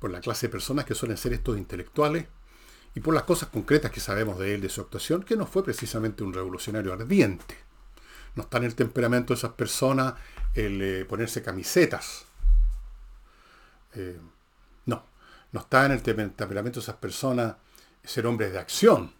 por 0.00 0.10
la 0.10 0.20
clase 0.20 0.48
de 0.48 0.50
personas 0.50 0.84
que 0.84 0.96
suelen 0.96 1.16
ser 1.16 1.32
estos 1.32 1.56
intelectuales 1.56 2.26
y 2.92 2.98
por 2.98 3.14
las 3.14 3.22
cosas 3.22 3.50
concretas 3.50 3.92
que 3.92 4.00
sabemos 4.00 4.36
de 4.36 4.52
él, 4.52 4.62
de 4.62 4.68
su 4.68 4.80
actuación, 4.80 5.22
que 5.22 5.36
no 5.36 5.46
fue 5.46 5.62
precisamente 5.62 6.24
un 6.24 6.34
revolucionario 6.34 6.92
ardiente. 6.92 7.56
No 8.34 8.42
está 8.42 8.58
en 8.58 8.64
el 8.64 8.74
temperamento 8.74 9.32
de 9.32 9.38
esas 9.38 9.52
personas 9.52 10.14
el 10.54 10.82
eh, 10.82 11.04
ponerse 11.04 11.40
camisetas. 11.40 12.24
Eh, 13.94 14.18
no, 14.86 15.04
no 15.52 15.60
está 15.60 15.86
en 15.86 15.92
el 15.92 16.02
temperamento 16.02 16.80
de 16.80 16.82
esas 16.82 16.96
personas 16.96 17.54
ser 18.08 18.26
hombres 18.26 18.52
de 18.52 18.58
acción. 18.58 19.12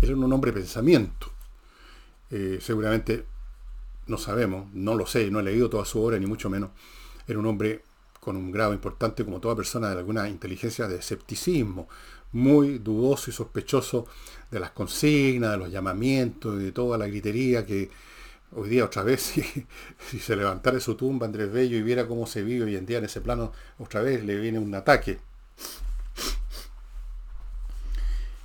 Él 0.00 0.10
era 0.10 0.16
un 0.16 0.32
hombre 0.32 0.52
de 0.52 0.60
pensamiento. 0.60 1.32
Eh, 2.30 2.58
seguramente, 2.60 3.24
no 4.06 4.18
sabemos, 4.18 4.68
no 4.74 4.94
lo 4.94 5.06
sé, 5.06 5.30
no 5.30 5.40
he 5.40 5.42
leído 5.42 5.70
toda 5.70 5.84
su 5.84 6.02
obra, 6.02 6.18
ni 6.18 6.26
mucho 6.26 6.50
menos. 6.50 6.70
Era 7.26 7.38
un 7.38 7.46
hombre 7.46 7.82
con 8.20 8.36
un 8.36 8.52
grado 8.52 8.72
importante, 8.72 9.24
como 9.24 9.40
toda 9.40 9.56
persona 9.56 9.90
de 9.90 9.98
alguna 9.98 10.28
inteligencia, 10.28 10.88
de 10.88 10.96
escepticismo, 10.96 11.88
muy 12.32 12.78
dudoso 12.78 13.30
y 13.30 13.32
sospechoso 13.32 14.06
de 14.50 14.60
las 14.60 14.72
consignas, 14.72 15.52
de 15.52 15.58
los 15.58 15.70
llamamientos 15.70 16.60
y 16.60 16.64
de 16.64 16.72
toda 16.72 16.98
la 16.98 17.06
gritería 17.06 17.64
que 17.64 17.90
hoy 18.52 18.68
día 18.68 18.84
otra 18.84 19.02
vez, 19.02 19.22
si, 20.10 20.18
se 20.18 20.36
levantara 20.36 20.80
su 20.80 20.96
tumba 20.96 21.26
Andrés 21.26 21.50
Bello 21.50 21.76
y 21.76 21.82
viera 21.82 22.06
cómo 22.06 22.26
se 22.26 22.42
vive 22.42 22.64
hoy 22.64 22.76
en 22.76 22.84
día 22.84 22.98
en 22.98 23.04
ese 23.04 23.20
plano, 23.20 23.52
otra 23.78 24.02
vez 24.02 24.24
le 24.24 24.36
viene 24.38 24.58
un 24.58 24.74
ataque. 24.74 25.18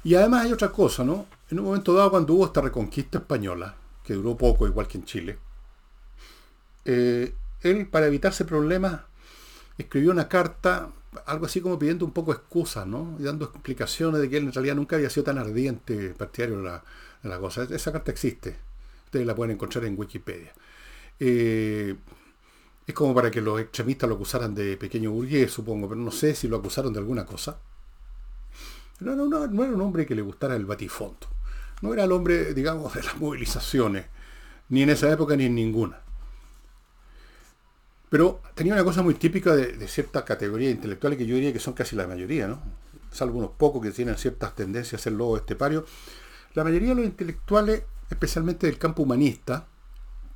Y 0.03 0.15
además 0.15 0.45
hay 0.45 0.53
otra 0.53 0.71
cosa, 0.71 1.03
¿no? 1.03 1.27
En 1.49 1.59
un 1.59 1.65
momento 1.65 1.93
dado, 1.93 2.11
cuando 2.11 2.33
hubo 2.33 2.45
esta 2.45 2.61
reconquista 2.61 3.19
española, 3.19 3.75
que 4.03 4.13
duró 4.13 4.35
poco, 4.35 4.67
igual 4.67 4.87
que 4.87 4.97
en 4.97 5.05
Chile, 5.05 5.37
eh, 6.85 7.33
él, 7.61 7.87
para 7.87 8.07
evitarse 8.07 8.45
problemas, 8.45 9.01
escribió 9.77 10.11
una 10.11 10.27
carta, 10.27 10.89
algo 11.25 11.45
así 11.45 11.61
como 11.61 11.77
pidiendo 11.77 12.05
un 12.05 12.11
poco 12.11 12.31
excusas, 12.31 12.87
¿no? 12.87 13.15
Y 13.19 13.23
dando 13.23 13.45
explicaciones 13.45 14.21
de 14.21 14.29
que 14.29 14.37
él 14.37 14.45
en 14.45 14.53
realidad 14.53 14.75
nunca 14.75 14.95
había 14.95 15.09
sido 15.09 15.25
tan 15.25 15.37
ardiente 15.37 16.13
partidario 16.17 16.57
de 16.57 16.63
la, 16.63 16.83
de 17.23 17.39
cosa. 17.39 17.63
Esa 17.63 17.91
carta 17.91 18.11
existe. 18.11 18.55
Ustedes 19.05 19.27
la 19.27 19.35
pueden 19.35 19.55
encontrar 19.55 19.85
en 19.85 19.97
Wikipedia. 19.99 20.53
Eh, 21.19 21.95
es 22.87 22.93
como 22.95 23.13
para 23.13 23.29
que 23.29 23.41
los 23.41 23.59
extremistas 23.59 24.09
lo 24.09 24.15
acusaran 24.15 24.55
de 24.55 24.77
pequeño 24.77 25.11
burgués, 25.11 25.51
supongo, 25.51 25.87
pero 25.87 26.01
no 26.01 26.11
sé 26.11 26.33
si 26.33 26.47
lo 26.47 26.57
acusaron 26.57 26.93
de 26.93 26.99
alguna 26.99 27.25
cosa. 27.25 27.59
No, 29.01 29.15
no, 29.15 29.25
no, 29.25 29.63
era 29.63 29.73
un 29.73 29.81
hombre 29.81 30.05
que 30.05 30.13
le 30.13 30.21
gustara 30.21 30.55
el 30.55 30.65
batifondo. 30.65 31.27
No 31.81 31.91
era 31.91 32.03
el 32.03 32.11
hombre, 32.11 32.53
digamos, 32.53 32.93
de 32.93 33.01
las 33.01 33.17
movilizaciones, 33.17 34.05
ni 34.69 34.83
en 34.83 34.91
esa 34.91 35.11
época 35.11 35.35
ni 35.35 35.45
en 35.45 35.55
ninguna. 35.55 35.99
Pero 38.09 38.41
tenía 38.53 38.73
una 38.73 38.83
cosa 38.83 39.01
muy 39.01 39.15
típica 39.15 39.55
de, 39.55 39.87
ciertas 39.87 40.23
categorías 40.23 40.71
intelectuales 40.71 41.17
que 41.17 41.25
yo 41.25 41.33
diría 41.33 41.51
que 41.51 41.59
son 41.59 41.73
casi 41.73 41.95
la 41.95 42.05
mayoría, 42.05 42.47
¿no? 42.47 42.61
Salvo 43.11 43.39
unos 43.39 43.51
pocos 43.57 43.81
que 43.81 43.91
tienen 43.91 44.17
ciertas 44.17 44.53
tendencias 44.53 45.01
a 45.01 45.03
ser 45.03 45.13
lobo 45.13 45.35
estepario. 45.35 45.83
La 46.53 46.63
mayoría 46.63 46.89
de 46.89 46.95
los 46.95 47.05
intelectuales, 47.05 47.83
especialmente 48.09 48.67
del 48.67 48.77
campo 48.77 49.01
humanista, 49.01 49.65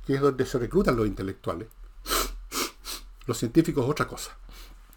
que 0.04 0.14
es 0.14 0.20
donde 0.20 0.44
se 0.44 0.58
reclutan 0.58 0.96
los 0.96 1.06
intelectuales, 1.06 1.68
los 3.26 3.38
científicos 3.38 3.88
otra 3.88 4.08
cosa. 4.08 4.36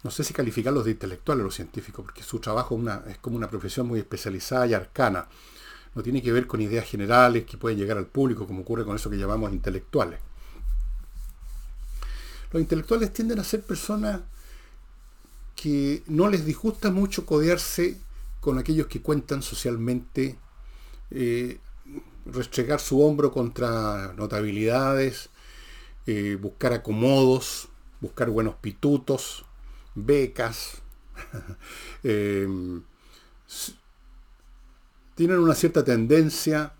No 0.02 0.10
sé 0.10 0.24
si 0.24 0.32
calificarlos 0.32 0.84
de 0.84 0.92
intelectuales 0.92 1.44
los 1.44 1.54
científicos, 1.54 2.04
porque 2.04 2.22
su 2.22 2.38
trabajo 2.38 2.80
es, 3.08 3.18
como 3.18 3.36
una 3.36 3.50
profesión 3.50 3.86
muy 3.86 3.98
especializada 3.98 4.66
y 4.66 4.74
arcana. 4.74 5.28
No 5.94 6.02
tiene 6.02 6.22
que 6.22 6.32
ver 6.32 6.46
con 6.46 6.60
ideas 6.60 6.86
generales 6.88 7.44
que 7.44 7.58
pueden 7.58 7.78
llegar 7.78 7.98
al 7.98 8.06
público, 8.06 8.46
como 8.46 8.62
ocurre 8.62 8.84
con 8.84 8.96
eso 8.96 9.10
que 9.10 9.18
llamamos 9.18 9.52
intelectuales. 9.52 10.20
Los 12.52 12.62
intelectuales 12.62 13.12
tienden 13.12 13.38
a 13.38 13.44
ser 13.44 13.62
personas 13.62 14.20
que 15.54 16.02
no 16.06 16.28
les 16.28 16.46
disgusta 16.46 16.90
mucho 16.90 17.26
codearse 17.26 17.98
con 18.40 18.58
aquellos 18.58 18.86
que 18.86 19.02
cuentan 19.02 19.42
socialmente, 19.42 20.38
eh, 21.10 21.58
restregar 22.24 22.80
su 22.80 23.02
hombro 23.02 23.30
contra 23.30 24.14
notabilidades, 24.14 25.28
eh, 26.06 26.38
buscar 26.40 26.72
acomodos, 26.72 27.68
buscar 28.00 28.30
buenos 28.30 28.54
pitutos, 28.56 29.44
becas. 29.94 30.82
Eh, 32.02 32.48
tienen 35.14 35.38
una 35.38 35.54
cierta 35.54 35.84
tendencia 35.84 36.72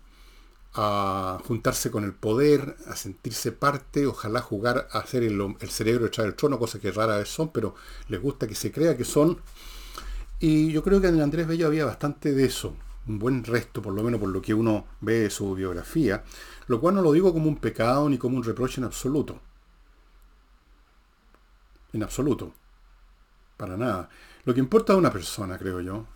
a 0.73 1.39
juntarse 1.45 1.91
con 1.91 2.03
el 2.03 2.13
poder, 2.13 2.77
a 2.87 2.95
sentirse 2.95 3.51
parte, 3.51 4.07
ojalá 4.07 4.41
jugar 4.41 4.87
a 4.91 4.99
hacer 4.99 5.23
el, 5.23 5.39
cerebro 5.69 6.07
echar 6.07 6.25
el 6.25 6.35
trono, 6.35 6.57
cosa 6.57 6.79
que 6.79 6.91
rara 6.91 7.17
vez 7.17 7.29
son, 7.29 7.49
pero 7.49 7.75
les 8.07 8.21
gusta 8.21 8.47
que 8.47 8.55
se 8.55 8.71
crea 8.71 8.95
que 8.95 9.03
son. 9.03 9.39
Y 10.39 10.71
yo 10.71 10.83
creo 10.83 11.01
que 11.01 11.07
en 11.07 11.21
Andrés 11.21 11.47
Bello 11.47 11.67
había 11.67 11.85
bastante 11.85 12.33
de 12.33 12.45
eso, 12.45 12.75
un 13.07 13.19
buen 13.19 13.43
resto, 13.43 13.81
por 13.81 13.93
lo 13.93 14.01
menos 14.01 14.19
por 14.19 14.29
lo 14.29 14.41
que 14.41 14.53
uno 14.53 14.85
ve 15.01 15.19
de 15.19 15.29
su 15.29 15.53
biografía, 15.53 16.23
lo 16.67 16.79
cual 16.79 16.95
no 16.95 17.01
lo 17.01 17.11
digo 17.11 17.33
como 17.33 17.47
un 17.47 17.57
pecado 17.57 18.09
ni 18.09 18.17
como 18.17 18.37
un 18.37 18.43
reproche 18.43 18.79
en 18.79 18.85
absoluto. 18.85 19.39
En 21.93 22.03
absoluto. 22.03 22.53
Para 23.61 23.77
nada. 23.77 24.09
Lo 24.45 24.55
que 24.55 24.59
importa 24.59 24.93
a 24.93 24.95
una 24.95 25.13
persona, 25.13 25.55
creo 25.55 25.81
yo, 25.81 26.07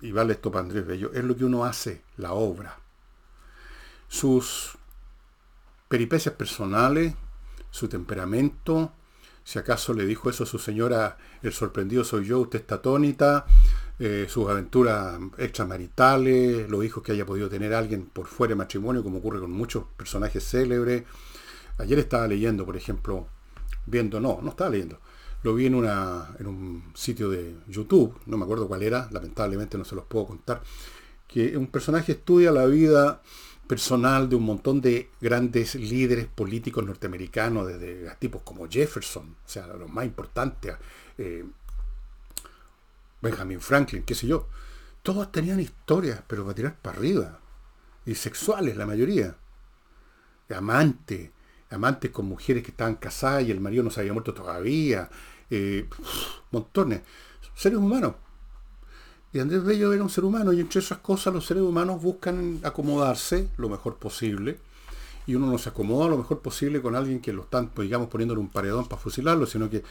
y, 0.00 0.12
vale 0.12 0.32
esto 0.32 0.50
para 0.50 0.64
Andrés 0.64 0.86
Bello, 0.86 1.12
es 1.12 1.22
lo 1.22 1.36
que 1.36 1.44
uno 1.44 1.66
hace, 1.66 2.00
la 2.16 2.32
obra 2.32 2.78
sus 4.08 4.78
peripecias 5.88 6.34
personales, 6.36 7.12
su 7.70 7.86
temperamento, 7.86 8.92
si 9.44 9.58
acaso 9.58 9.92
le 9.92 10.06
dijo 10.06 10.30
eso 10.30 10.44
a 10.44 10.46
su 10.46 10.58
señora, 10.58 11.18
el 11.42 11.52
sorprendido 11.52 12.02
soy 12.02 12.24
yo, 12.24 12.40
usted 12.40 12.60
está 12.60 12.76
atónita, 12.76 13.44
eh, 13.98 14.24
sus 14.26 14.48
aventuras 14.48 15.20
extramaritales, 15.36 16.66
los 16.70 16.82
hijos 16.82 17.02
que 17.02 17.12
haya 17.12 17.26
podido 17.26 17.50
tener 17.50 17.74
alguien 17.74 18.06
por 18.06 18.26
fuera 18.26 18.52
de 18.52 18.56
matrimonio, 18.56 19.02
como 19.02 19.18
ocurre 19.18 19.40
con 19.40 19.50
muchos 19.50 19.84
personajes 19.98 20.42
célebres. 20.42 21.04
Ayer 21.76 21.98
estaba 21.98 22.26
leyendo, 22.26 22.64
por 22.64 22.78
ejemplo, 22.78 23.26
viendo, 23.84 24.18
no, 24.18 24.40
no 24.42 24.48
estaba 24.48 24.70
leyendo, 24.70 24.98
lo 25.42 25.54
vi 25.54 25.66
en, 25.66 25.74
una, 25.74 26.34
en 26.38 26.46
un 26.46 26.92
sitio 26.94 27.30
de 27.30 27.56
YouTube, 27.68 28.18
no 28.26 28.36
me 28.36 28.44
acuerdo 28.44 28.66
cuál 28.66 28.82
era, 28.82 29.08
lamentablemente 29.10 29.78
no 29.78 29.84
se 29.84 29.94
los 29.94 30.04
puedo 30.04 30.26
contar, 30.26 30.62
que 31.26 31.56
un 31.56 31.68
personaje 31.68 32.12
estudia 32.12 32.50
la 32.50 32.66
vida 32.66 33.22
personal 33.66 34.28
de 34.28 34.36
un 34.36 34.44
montón 34.44 34.80
de 34.80 35.10
grandes 35.20 35.74
líderes 35.74 36.26
políticos 36.26 36.84
norteamericanos, 36.84 37.66
desde 37.66 38.10
tipos 38.16 38.42
como 38.42 38.68
Jefferson, 38.68 39.36
o 39.44 39.48
sea, 39.48 39.66
los 39.66 39.90
más 39.90 40.06
importantes, 40.06 40.74
eh, 41.18 41.44
Benjamin 43.20 43.60
Franklin, 43.60 44.02
qué 44.04 44.14
sé 44.14 44.26
yo. 44.26 44.48
Todos 45.02 45.30
tenían 45.30 45.60
historias, 45.60 46.22
pero 46.26 46.44
para 46.44 46.54
tirar 46.54 46.76
para 46.80 46.96
arriba. 46.96 47.40
Y 48.06 48.14
sexuales, 48.14 48.76
la 48.76 48.86
mayoría. 48.86 49.36
Amantes, 50.54 51.30
amantes 51.70 52.10
con 52.10 52.26
mujeres 52.26 52.62
que 52.62 52.70
estaban 52.70 52.96
casadas 52.96 53.44
y 53.44 53.50
el 53.50 53.60
marido 53.60 53.82
no 53.82 53.90
se 53.90 54.00
había 54.00 54.12
muerto 54.12 54.34
todavía. 54.34 55.08
Eh, 55.50 55.88
montones. 56.50 57.02
Seres 57.54 57.78
humanos. 57.78 58.14
Y 59.32 59.40
Andrés 59.40 59.62
Bello 59.62 59.92
era 59.92 60.02
un 60.02 60.10
ser 60.10 60.24
humano 60.24 60.52
y 60.52 60.60
entre 60.60 60.80
esas 60.80 60.98
cosas 60.98 61.34
los 61.34 61.44
seres 61.44 61.62
humanos 61.62 62.00
buscan 62.00 62.60
acomodarse 62.62 63.50
lo 63.58 63.68
mejor 63.68 63.96
posible 63.96 64.58
y 65.28 65.34
uno 65.34 65.46
no 65.46 65.58
se 65.58 65.68
acomoda 65.68 66.08
lo 66.08 66.16
mejor 66.16 66.40
posible 66.40 66.80
con 66.80 66.96
alguien 66.96 67.20
que 67.20 67.34
lo 67.34 67.42
están, 67.42 67.68
pues, 67.68 67.86
digamos, 67.86 68.08
poniéndole 68.08 68.40
un 68.40 68.48
paredón 68.48 68.88
para 68.88 68.98
fusilarlo, 68.98 69.44
sino 69.44 69.68
que 69.68 69.84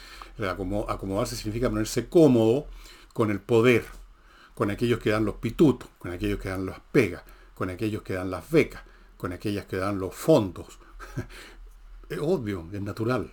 acomodarse 0.88 1.36
significa 1.36 1.70
ponerse 1.70 2.08
cómodo 2.08 2.66
con 3.12 3.30
el 3.30 3.38
poder, 3.38 3.84
con 4.54 4.72
aquellos 4.72 4.98
que 4.98 5.10
dan 5.10 5.24
los 5.24 5.36
pitutos, 5.36 5.88
con 6.00 6.10
aquellos 6.10 6.40
que 6.40 6.48
dan 6.48 6.66
las 6.66 6.80
pegas, 6.90 7.22
con 7.54 7.70
aquellos 7.70 8.02
que 8.02 8.14
dan 8.14 8.32
las 8.32 8.50
becas, 8.50 8.82
con 9.16 9.32
aquellas 9.32 9.66
que 9.66 9.76
dan 9.76 10.00
los 10.00 10.12
fondos. 10.12 10.80
es 12.08 12.18
obvio, 12.20 12.66
es 12.72 12.80
natural. 12.80 13.32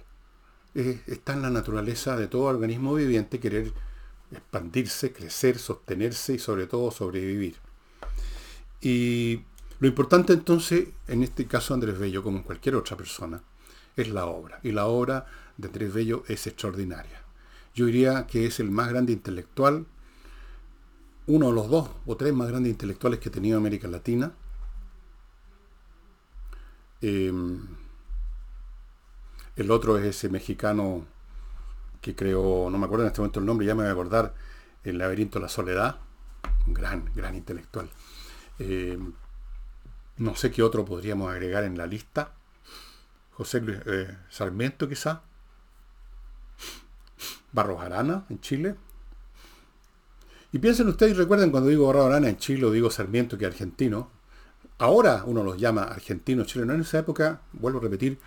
está 0.74 1.34
en 1.34 1.42
la 1.42 1.50
naturaleza 1.50 2.18
de 2.18 2.28
todo 2.28 2.44
organismo 2.44 2.96
viviente 2.96 3.40
querer 3.40 3.72
expandirse, 4.32 5.14
crecer, 5.14 5.58
sostenerse 5.58 6.34
y 6.34 6.40
sobre 6.40 6.68
todo 6.68 6.92
sobrevivir. 6.92 7.56
Y 8.82 9.42
lo 9.80 9.88
importante 9.88 10.34
entonces, 10.34 10.90
en 11.08 11.24
este 11.24 11.48
caso 11.48 11.74
Andrés 11.74 11.98
Bello, 11.98 12.24
como 12.24 12.38
en 12.38 12.44
cualquier 12.44 12.76
otra 12.76 12.98
persona, 12.98 13.42
es 13.96 14.10
la 14.10 14.26
obra. 14.26 14.60
Y 14.64 14.72
la 14.72 14.88
obra 14.88 15.26
de 15.58 15.68
Andrés 15.68 15.94
Bello 15.94 16.24
es 16.28 16.48
extraordinaria. 16.48 17.22
Yo 17.74 17.86
diría 17.86 18.26
que 18.28 18.46
es 18.46 18.60
el 18.60 18.72
más 18.72 18.90
grande 18.90 19.14
intelectual, 19.14 19.86
uno 21.28 21.48
de 21.48 21.54
los 21.54 21.70
dos 21.70 21.90
o 22.06 22.16
tres 22.16 22.34
más 22.34 22.48
grandes 22.48 22.72
intelectuales 22.72 23.20
que 23.20 23.30
ha 23.30 23.32
tenido 23.32 23.58
América 23.58 23.88
Latina. 23.88 24.34
Em, 27.02 27.60
el 29.56 29.72
otro 29.72 29.98
es 29.98 30.06
ese 30.06 30.30
mexicano 30.30 31.06
que 32.02 32.16
creó, 32.16 32.70
no 32.70 32.78
me 32.78 32.86
acuerdo 32.86 33.04
en 33.04 33.08
este 33.08 33.22
momento 33.22 33.40
el 33.40 33.46
nombre, 33.46 33.66
ya 33.66 33.74
me 33.76 33.84
voy 33.84 33.90
a 33.90 33.94
acordar, 33.94 34.36
El 34.84 35.00
laberinto 35.00 35.40
de 35.40 35.44
la 35.44 35.50
soledad, 35.50 35.98
un 36.68 36.74
gran, 36.74 37.12
gran 37.16 37.34
intelectual. 37.36 37.90
Em, 38.60 39.14
no 40.18 40.36
sé 40.36 40.52
qué 40.52 40.62
otro 40.62 40.86
podríamos 40.86 41.32
agregar 41.32 41.64
en 41.64 41.78
la 41.78 41.88
lista. 41.88 42.34
José 43.32 43.62
Luis 43.62 43.80
eh, 43.86 44.16
Sarmiento 44.30 44.88
quizá. 44.88 45.24
Barros 47.52 47.82
Arana 47.82 48.26
en 48.30 48.40
Chile. 48.42 48.76
Y 50.52 50.60
piensen 50.60 50.88
ustedes 50.88 51.18
recuerden 51.18 51.52
cuando 51.52 51.70
digo 51.70 51.88
Barros 51.88 52.06
Arana 52.06 52.30
en 52.30 52.38
Chile 52.38 52.66
o 52.66 52.72
digo 52.72 52.92
Sarmiento 52.92 53.38
que 53.38 53.46
argentino. 53.46 54.12
Ahora 54.78 55.24
uno 55.26 55.44
los 55.44 55.58
llama 55.58 55.84
argentinos 55.84 56.48
chilenos. 56.48 56.76
En 56.76 56.82
esa 56.82 57.00
época, 57.00 57.42
vuelvo 57.54 57.80
a 57.80 57.82
repetir, 57.82 58.20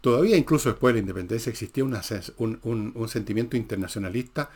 todavía 0.00 0.36
incluso 0.36 0.70
después 0.70 0.94
de 0.94 1.00
la 1.00 1.02
independencia 1.02 1.50
existía 1.50 1.84
un, 1.84 3.08
sentimiento 3.08 3.56
internacionalista 3.56 4.50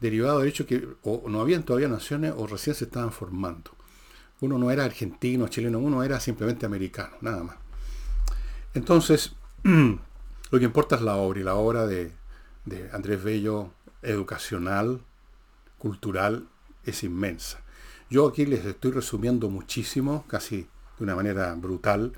derivado 0.00 0.40
del 0.40 0.48
hecho 0.48 0.66
que 0.66 0.86
o 1.02 1.28
no 1.28 1.40
habían 1.40 1.62
todavía 1.62 1.88
naciones 1.88 2.34
o 2.36 2.46
recién 2.46 2.74
se 2.74 2.84
estaban 2.84 3.12
formando. 3.12 3.72
Uno 4.40 4.58
no 4.58 4.70
era 4.70 4.84
argentino, 4.84 5.48
chileno, 5.48 5.78
uno 5.78 6.02
era 6.02 6.20
simplemente 6.20 6.66
americano, 6.66 7.16
nada 7.22 7.42
más. 7.42 7.56
Entonces, 8.74 9.34
lo 9.62 10.58
que 10.58 10.64
importa 10.64 10.96
es 10.96 11.02
la 11.02 11.16
obra, 11.16 11.40
y 11.40 11.42
la 11.42 11.54
obra 11.54 11.86
de, 11.86 12.12
Andrés 12.92 13.22
Bello, 13.24 13.70
educacional, 14.02 15.00
cultural, 15.78 16.48
es 16.84 17.02
inmensa. 17.02 17.60
Yo 18.10 18.28
aquí 18.28 18.44
les 18.44 18.64
estoy 18.66 18.92
resumiendo 18.92 19.48
muchísimo, 19.48 20.26
casi 20.28 20.68
de 20.98 21.04
una 21.04 21.16
manera 21.16 21.54
brutal, 21.54 22.12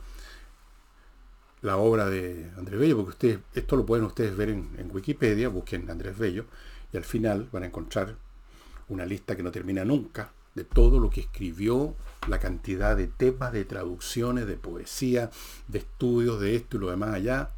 la 1.62 1.76
obra 1.76 2.08
de 2.08 2.50
Andrés 2.56 2.80
Bello, 2.80 2.96
porque 2.96 3.10
ustedes, 3.10 3.38
esto 3.54 3.76
lo 3.76 3.86
pueden 3.86 4.04
ustedes 4.04 4.36
ver 4.36 4.50
en, 4.50 4.70
en, 4.78 4.90
Wikipedia, 4.94 5.48
busquen 5.48 5.90
Andrés 5.90 6.16
Bello, 6.16 6.46
y 6.92 6.96
al 6.96 7.04
final 7.04 7.48
van 7.52 7.64
a 7.64 7.66
encontrar 7.66 8.16
una 8.88 9.04
lista 9.04 9.36
que 9.36 9.42
no 9.42 9.50
termina 9.50 9.84
nunca 9.84 10.30
de 10.58 10.64
todo 10.64 10.98
lo 10.98 11.08
que 11.08 11.20
escribió, 11.20 11.94
la 12.26 12.40
cantidad 12.40 12.96
de 12.96 13.06
temas, 13.06 13.52
de 13.52 13.64
traducciones, 13.64 14.46
de 14.46 14.56
poesía, 14.56 15.30
de 15.68 15.78
estudios, 15.78 16.40
de 16.40 16.56
esto 16.56 16.76
y 16.76 16.80
lo 16.80 16.90
demás 16.90 17.14
allá. 17.14 17.50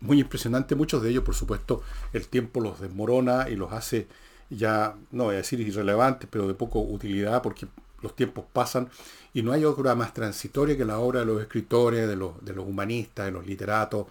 Muy 0.00 0.20
impresionante, 0.20 0.74
muchos 0.74 1.02
de 1.02 1.10
ellos, 1.10 1.24
por 1.24 1.34
supuesto, 1.34 1.82
el 2.12 2.26
tiempo 2.26 2.60
los 2.60 2.80
desmorona 2.80 3.48
y 3.48 3.54
los 3.54 3.72
hace 3.72 4.08
ya, 4.48 4.96
no 5.12 5.24
voy 5.24 5.34
a 5.34 5.38
decir 5.38 5.60
irrelevantes, 5.60 6.28
pero 6.30 6.48
de 6.48 6.54
poco 6.54 6.80
utilidad 6.80 7.42
porque 7.42 7.68
los 8.02 8.16
tiempos 8.16 8.44
pasan 8.52 8.88
y 9.32 9.42
no 9.42 9.52
hay 9.52 9.64
obra 9.64 9.94
más 9.94 10.12
transitoria 10.14 10.76
que 10.76 10.84
la 10.84 10.98
obra 10.98 11.20
de 11.20 11.26
los 11.26 11.40
escritores, 11.40 12.08
de 12.08 12.16
los, 12.16 12.66
humanistas, 12.66 13.26
de 13.26 13.32
los 13.32 13.46
literatos, 13.46 14.06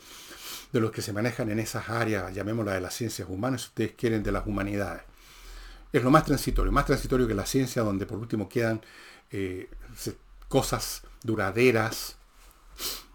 de 0.71 0.79
los 0.79 0.91
que 0.91 1.01
se 1.01 1.13
manejan 1.13 1.49
en 1.49 1.59
esas 1.59 1.89
áreas, 1.89 2.33
llamémosla 2.33 2.73
de 2.73 2.81
las 2.81 2.93
ciencias 2.93 3.27
humanas, 3.29 3.61
si 3.61 3.67
ustedes 3.67 3.93
quieren, 3.93 4.23
de 4.23 4.31
las 4.31 4.45
humanidades 4.47 5.01
es 5.91 6.03
lo 6.03 6.11
más 6.11 6.25
transitorio, 6.25 6.71
más 6.71 6.85
transitorio 6.85 7.27
que 7.27 7.33
la 7.33 7.45
ciencia, 7.45 7.81
donde 7.81 8.05
por 8.05 8.19
último 8.19 8.47
quedan 8.47 8.81
eh, 9.31 9.69
cosas 10.47 11.03
duraderas 11.23 12.17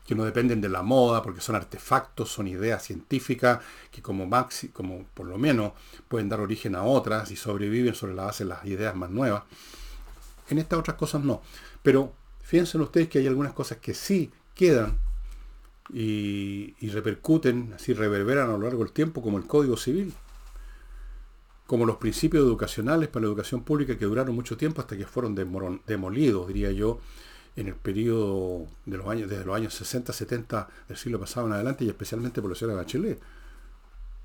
que 0.06 0.14
no 0.14 0.24
dependen 0.24 0.60
de 0.60 0.68
la 0.68 0.82
moda, 0.82 1.22
porque 1.22 1.40
son 1.40 1.56
artefactos, 1.56 2.30
son 2.30 2.46
ideas 2.46 2.82
científicas 2.82 3.60
que 3.90 4.02
como 4.02 4.26
maxi, 4.26 4.68
como 4.68 5.04
por 5.14 5.26
lo 5.26 5.38
menos 5.38 5.72
pueden 6.08 6.28
dar 6.28 6.40
origen 6.40 6.74
a 6.74 6.82
otras 6.82 7.30
y 7.30 7.36
sobreviven 7.36 7.94
sobre 7.94 8.14
la 8.14 8.24
base 8.24 8.44
de 8.44 8.50
las 8.50 8.64
ideas 8.66 8.94
más 8.94 9.10
nuevas. 9.10 9.44
En 10.48 10.58
estas 10.58 10.78
otras 10.78 10.96
cosas 10.96 11.24
no. 11.24 11.42
Pero 11.82 12.12
fíjense 12.42 12.78
ustedes 12.78 13.08
que 13.08 13.18
hay 13.18 13.26
algunas 13.26 13.52
cosas 13.52 13.78
que 13.78 13.94
sí 13.94 14.30
quedan 14.54 14.98
y, 15.92 16.74
y 16.80 16.88
repercuten, 16.90 17.72
así 17.74 17.92
reverberan 17.92 18.48
a 18.48 18.52
lo 18.52 18.64
largo 18.64 18.84
del 18.84 18.92
tiempo, 18.92 19.22
como 19.22 19.38
el 19.38 19.46
Código 19.46 19.76
Civil 19.76 20.14
como 21.66 21.86
los 21.86 21.96
principios 21.96 22.44
educacionales 22.44 23.08
para 23.08 23.22
la 23.22 23.28
educación 23.28 23.62
pública 23.62 23.96
que 23.96 24.04
duraron 24.04 24.34
mucho 24.34 24.56
tiempo 24.56 24.80
hasta 24.80 24.96
que 24.96 25.06
fueron 25.06 25.34
demolidos, 25.86 26.48
diría 26.48 26.70
yo, 26.72 27.00
en 27.56 27.68
el 27.68 27.74
periodo 27.74 28.66
de 28.84 28.96
los 28.96 29.06
años, 29.06 29.30
desde 29.30 29.44
los 29.44 29.56
años 29.56 29.74
60, 29.74 30.12
70 30.12 30.68
del 30.88 30.96
siglo 30.96 31.20
pasado 31.20 31.46
en 31.46 31.54
adelante, 31.54 31.84
y 31.84 31.88
especialmente 31.88 32.42
por 32.42 32.50
la 32.50 32.56
señora 32.56 32.76
Bachelet 32.76 33.20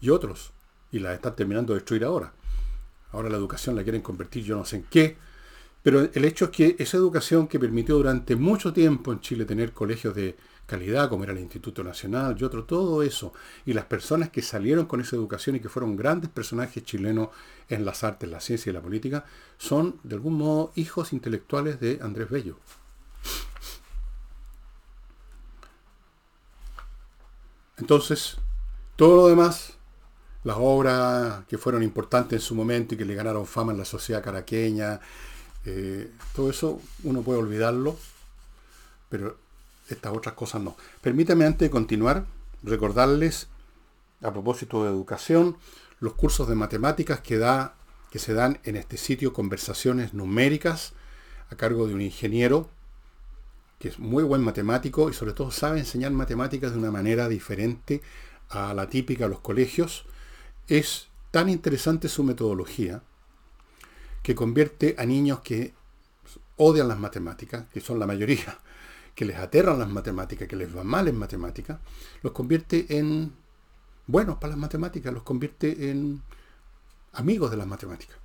y 0.01 0.09
otros, 0.09 0.51
y 0.91 0.99
la 0.99 1.13
están 1.13 1.35
terminando 1.35 1.73
de 1.73 1.79
destruir 1.79 2.03
ahora. 2.03 2.33
Ahora 3.11 3.29
la 3.29 3.37
educación 3.37 3.75
la 3.75 3.83
quieren 3.83 4.01
convertir 4.01 4.43
yo 4.43 4.57
no 4.57 4.65
sé 4.65 4.77
en 4.77 4.83
qué, 4.83 5.17
pero 5.89 6.07
el 6.13 6.23
hecho 6.23 6.45
es 6.45 6.51
que 6.51 6.75
esa 6.77 6.97
educación 6.97 7.47
que 7.47 7.57
permitió 7.57 7.95
durante 7.95 8.35
mucho 8.35 8.71
tiempo 8.71 9.11
en 9.11 9.21
Chile 9.21 9.43
tener 9.43 9.73
colegios 9.73 10.13
de 10.13 10.37
calidad, 10.67 11.09
como 11.09 11.23
era 11.23 11.33
el 11.33 11.39
Instituto 11.39 11.83
Nacional 11.83 12.37
y 12.39 12.43
otro, 12.43 12.63
todo 12.63 13.01
eso, 13.01 13.33
y 13.65 13.73
las 13.73 13.85
personas 13.85 14.29
que 14.29 14.43
salieron 14.43 14.85
con 14.85 15.01
esa 15.01 15.15
educación 15.15 15.55
y 15.55 15.61
que 15.61 15.67
fueron 15.67 15.95
grandes 15.95 16.29
personajes 16.29 16.83
chilenos 16.83 17.29
en 17.69 17.85
las 17.85 18.03
artes, 18.03 18.29
la 18.29 18.39
ciencia 18.39 18.69
y 18.69 18.73
la 18.73 18.83
política, 18.83 19.25
son 19.57 19.99
de 20.03 20.13
algún 20.13 20.35
modo 20.35 20.71
hijos 20.75 21.11
intelectuales 21.11 21.79
de 21.79 21.97
Andrés 22.03 22.29
Bello. 22.29 22.59
Entonces, 27.77 28.37
todo 28.95 29.15
lo 29.15 29.27
demás, 29.27 29.73
las 30.43 30.57
obras 30.59 31.45
que 31.47 31.57
fueron 31.57 31.81
importantes 31.81 32.33
en 32.33 32.41
su 32.41 32.53
momento 32.53 32.93
y 32.93 32.97
que 32.99 33.05
le 33.05 33.15
ganaron 33.15 33.47
fama 33.47 33.71
en 33.71 33.79
la 33.79 33.85
sociedad 33.85 34.23
caraqueña, 34.23 34.99
eh, 35.65 36.11
todo 36.35 36.49
eso 36.49 36.81
uno 37.03 37.21
puede 37.21 37.39
olvidarlo, 37.39 37.97
pero 39.09 39.37
estas 39.89 40.15
otras 40.15 40.35
cosas 40.35 40.61
no. 40.61 40.75
Permítame 41.01 41.45
antes 41.45 41.67
de 41.67 41.69
continuar 41.69 42.25
recordarles, 42.63 43.47
a 44.21 44.31
propósito 44.31 44.83
de 44.83 44.89
educación, 44.89 45.57
los 45.99 46.13
cursos 46.13 46.47
de 46.47 46.55
matemáticas 46.55 47.21
que, 47.21 47.37
da, 47.37 47.75
que 48.11 48.19
se 48.19 48.33
dan 48.33 48.59
en 48.63 48.75
este 48.75 48.97
sitio 48.97 49.33
Conversaciones 49.33 50.13
Numéricas, 50.13 50.93
a 51.49 51.55
cargo 51.55 51.87
de 51.87 51.93
un 51.93 52.01
ingeniero 52.01 52.69
que 53.79 53.87
es 53.87 53.97
muy 53.97 54.23
buen 54.23 54.41
matemático 54.41 55.09
y 55.09 55.13
sobre 55.13 55.31
todo 55.31 55.51
sabe 55.51 55.79
enseñar 55.79 56.11
matemáticas 56.11 56.73
de 56.73 56.77
una 56.77 56.91
manera 56.91 57.29
diferente 57.29 58.01
a 58.49 58.73
la 58.73 58.89
típica 58.89 59.23
de 59.23 59.29
los 59.29 59.39
colegios. 59.39 60.05
Es 60.67 61.07
tan 61.31 61.47
interesante 61.47 62.09
su 62.09 62.23
metodología 62.25 63.01
que 64.21 64.35
convierte 64.35 64.95
a 64.97 65.05
niños 65.05 65.39
que 65.39 65.73
odian 66.57 66.87
las 66.87 66.99
matemáticas, 66.99 67.65
que 67.73 67.81
son 67.81 67.99
la 67.99 68.07
mayoría, 68.07 68.59
que 69.15 69.25
les 69.25 69.37
aterran 69.37 69.79
las 69.79 69.89
matemáticas, 69.89 70.47
que 70.47 70.55
les 70.55 70.75
va 70.75 70.83
mal 70.83 71.07
en 71.07 71.17
matemáticas, 71.17 71.79
los 72.21 72.33
convierte 72.33 72.97
en 72.97 73.33
buenos 74.07 74.37
para 74.37 74.51
las 74.51 74.59
matemáticas, 74.59 75.13
los 75.13 75.23
convierte 75.23 75.89
en 75.89 76.21
amigos 77.13 77.51
de 77.51 77.57
las 77.57 77.67
matemáticas. 77.67 78.17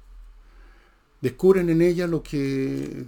Descubren 1.21 1.71
en 1.71 1.81
ella 1.81 2.07
lo 2.07 2.23
que, 2.23 3.05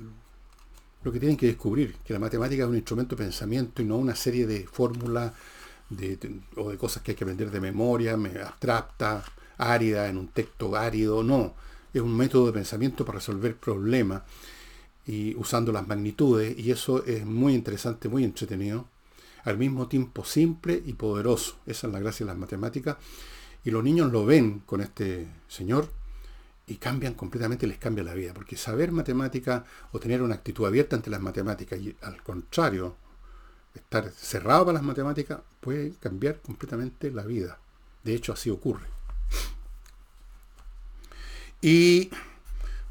lo 1.03 1.12
que 1.12 1.20
tienen 1.20 1.37
que 1.37 1.46
descubrir, 1.46 1.96
que 2.05 2.12
la 2.12 2.18
matemática 2.18 2.62
es 2.62 2.68
un 2.68 2.77
instrumento 2.77 3.14
de 3.14 3.25
pensamiento 3.25 3.83
y 3.83 3.85
no 3.85 3.96
una 3.96 4.16
serie 4.16 4.46
de 4.46 4.66
fórmulas 4.66 5.33
o 6.57 6.70
de 6.70 6.79
cosas 6.79 7.03
que 7.03 7.12
hay 7.12 7.16
que 7.16 7.25
aprender 7.25 7.51
de 7.51 7.61
memoria, 7.61 8.14
abstracta, 8.14 9.25
árida, 9.59 10.09
en 10.09 10.16
un 10.18 10.29
texto 10.29 10.75
árido, 10.77 11.22
no. 11.22 11.55
Es 11.97 12.03
un 12.03 12.15
método 12.15 12.49
de 12.49 12.53
pensamiento 12.53 13.07
para 13.07 13.21
resolver 13.21 13.57
problemas 13.57 14.21
y 15.07 15.35
usando 15.37 15.73
las 15.73 15.89
magnitudes, 15.89 16.55
y 16.59 16.71
eso 16.71 17.03
es 17.07 17.25
muy 17.25 17.55
interesante, 17.55 18.11
muy 18.11 18.23
entretenido, 18.23 18.87
al 19.45 19.57
mismo 19.57 19.89
tiempo 19.89 20.23
simple 20.23 20.83
y 20.85 20.93
poderoso. 20.93 21.57
Esa 21.65 21.87
es 21.87 21.93
la 21.95 21.99
gracia 21.99 22.27
de 22.27 22.33
las 22.33 22.39
matemáticas. 22.39 22.99
Y 23.65 23.71
los 23.71 23.83
niños 23.83 24.13
lo 24.13 24.27
ven 24.27 24.61
con 24.67 24.83
este 24.83 25.27
señor 25.49 25.89
y 26.67 26.75
cambian 26.75 27.15
completamente, 27.15 27.67
les 27.67 27.79
cambia 27.79 28.05
la 28.05 28.13
vida, 28.13 28.35
porque 28.35 28.59
saber 28.59 28.93
matemática 28.93 29.65
o 29.93 29.99
tener 29.99 30.21
una 30.21 30.35
actitud 30.35 30.67
abierta 30.67 30.97
ante 30.97 31.09
las 31.09 31.23
matemáticas, 31.23 31.81
y 31.81 31.97
al 32.03 32.23
contrario, 32.23 32.95
estar 33.75 34.11
cerrado 34.11 34.67
para 34.67 34.75
las 34.75 34.83
matemáticas 34.83 35.41
puede 35.61 35.93
cambiar 35.93 36.43
completamente 36.43 37.11
la 37.11 37.25
vida. 37.25 37.59
De 38.05 38.15
hecho, 38.15 38.35
así 38.35 38.51
ocurre. 38.51 38.85
Y 41.61 42.11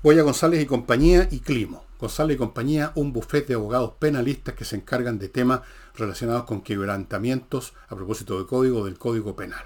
voy 0.02 0.20
a 0.20 0.24
González 0.24 0.62
y 0.62 0.66
compañía 0.66 1.28
y 1.32 1.40
Climo. 1.40 1.86
González 2.00 2.36
y 2.36 2.38
compañía, 2.38 2.92
un 2.96 3.14
bufete 3.14 3.48
de 3.48 3.54
abogados 3.56 3.94
penalistas 4.00 4.56
que 4.56 4.66
se 4.66 4.76
encargan 4.76 5.18
de 5.18 5.30
temas 5.30 5.62
relacionados 5.96 6.44
con 6.44 6.62
quebrantamientos 6.62 7.74
a 7.88 7.96
propósito 7.96 8.38
del 8.38 8.48
código 8.48 8.86
del 8.86 8.98
código 8.98 9.36
penal. 9.36 9.64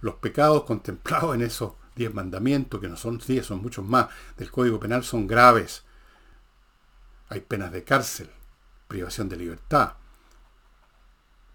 Los 0.00 0.16
pecados 0.16 0.64
contemplados 0.64 1.34
en 1.34 1.42
esos 1.42 1.72
diez 1.94 2.12
mandamientos, 2.12 2.80
que 2.80 2.88
no 2.88 2.96
son 2.96 3.18
diez, 3.18 3.46
son 3.46 3.62
muchos 3.62 3.84
más, 3.84 4.08
del 4.36 4.50
código 4.50 4.80
penal 4.80 5.04
son 5.04 5.26
graves. 5.26 5.84
Hay 7.28 7.40
penas 7.40 7.72
de 7.72 7.84
cárcel, 7.84 8.30
privación 8.88 9.28
de 9.28 9.36
libertad. 9.36 9.94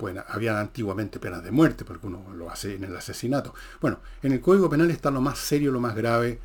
Bueno, 0.02 0.24
habían 0.28 0.56
antiguamente 0.56 1.20
penas 1.20 1.44
de 1.44 1.52
muerte, 1.52 1.86
porque 1.86 2.08
uno 2.08 2.34
lo 2.34 2.50
hace 2.50 2.74
en 2.74 2.84
el 2.86 2.98
asesinato. 2.98 3.54
Bueno, 3.80 4.00
en 4.24 4.32
el 4.32 4.42
Código 4.42 4.68
Penal 4.68 4.90
está 4.90 5.12
lo 5.12 5.22
más 5.22 5.38
serio, 5.38 5.72
lo 5.72 5.80
más 5.80 5.96
grave, 5.96 6.40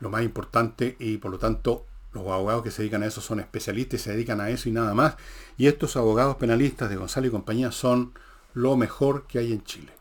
lo 0.00 0.10
más 0.10 0.24
importante, 0.24 0.96
y 0.98 1.18
por 1.18 1.30
lo 1.30 1.38
tanto 1.38 1.86
los 2.12 2.26
abogados 2.26 2.64
que 2.64 2.72
se 2.72 2.82
dedican 2.82 3.04
a 3.04 3.06
eso 3.06 3.20
son 3.20 3.38
especialistas 3.38 4.00
y 4.00 4.02
se 4.02 4.10
dedican 4.10 4.40
a 4.40 4.50
eso 4.50 4.68
y 4.68 4.72
nada 4.72 4.94
más. 4.94 5.14
Y 5.58 5.68
estos 5.68 5.96
abogados 5.96 6.38
penalistas 6.38 6.90
de 6.90 6.96
Gonzalo 6.96 7.28
y 7.28 7.30
compañía 7.30 7.70
son 7.70 8.14
lo 8.52 8.76
mejor 8.76 9.28
que 9.28 9.38
hay 9.38 9.52
en 9.52 9.62
Chile. 9.62 9.92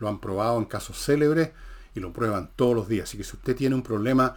Lo 0.00 0.08
han 0.08 0.18
probado 0.18 0.58
en 0.58 0.64
casos 0.64 0.98
célebres 0.98 1.52
y 1.94 2.00
lo 2.00 2.12
prueban 2.12 2.50
todos 2.56 2.74
los 2.74 2.88
días. 2.88 3.08
Así 3.08 3.16
que 3.16 3.22
si 3.22 3.36
usted 3.36 3.54
tiene 3.54 3.76
un 3.76 3.84
problema, 3.84 4.34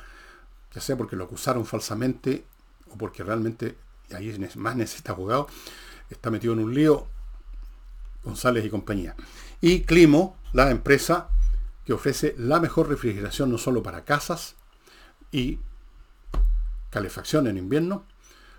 ya 0.71 0.81
sea 0.81 0.95
porque 0.95 1.15
lo 1.15 1.23
acusaron 1.23 1.65
falsamente 1.65 2.45
o 2.91 2.95
porque 2.95 3.23
realmente 3.23 3.75
ahí 4.15 4.37
más 4.55 4.75
necesita 4.75 5.13
abogado, 5.13 5.47
está 6.11 6.29
metido 6.29 6.53
en 6.53 6.59
un 6.59 6.75
lío, 6.75 7.07
González 8.25 8.65
y 8.65 8.69
compañía. 8.69 9.15
Y 9.61 9.81
Climo, 9.81 10.37
la 10.51 10.69
empresa 10.71 11.29
que 11.85 11.93
ofrece 11.93 12.35
la 12.37 12.59
mejor 12.59 12.89
refrigeración 12.89 13.51
no 13.51 13.57
solo 13.57 13.83
para 13.83 14.03
casas 14.03 14.55
y 15.31 15.59
calefacción 16.89 17.47
en 17.47 17.57
invierno, 17.57 18.05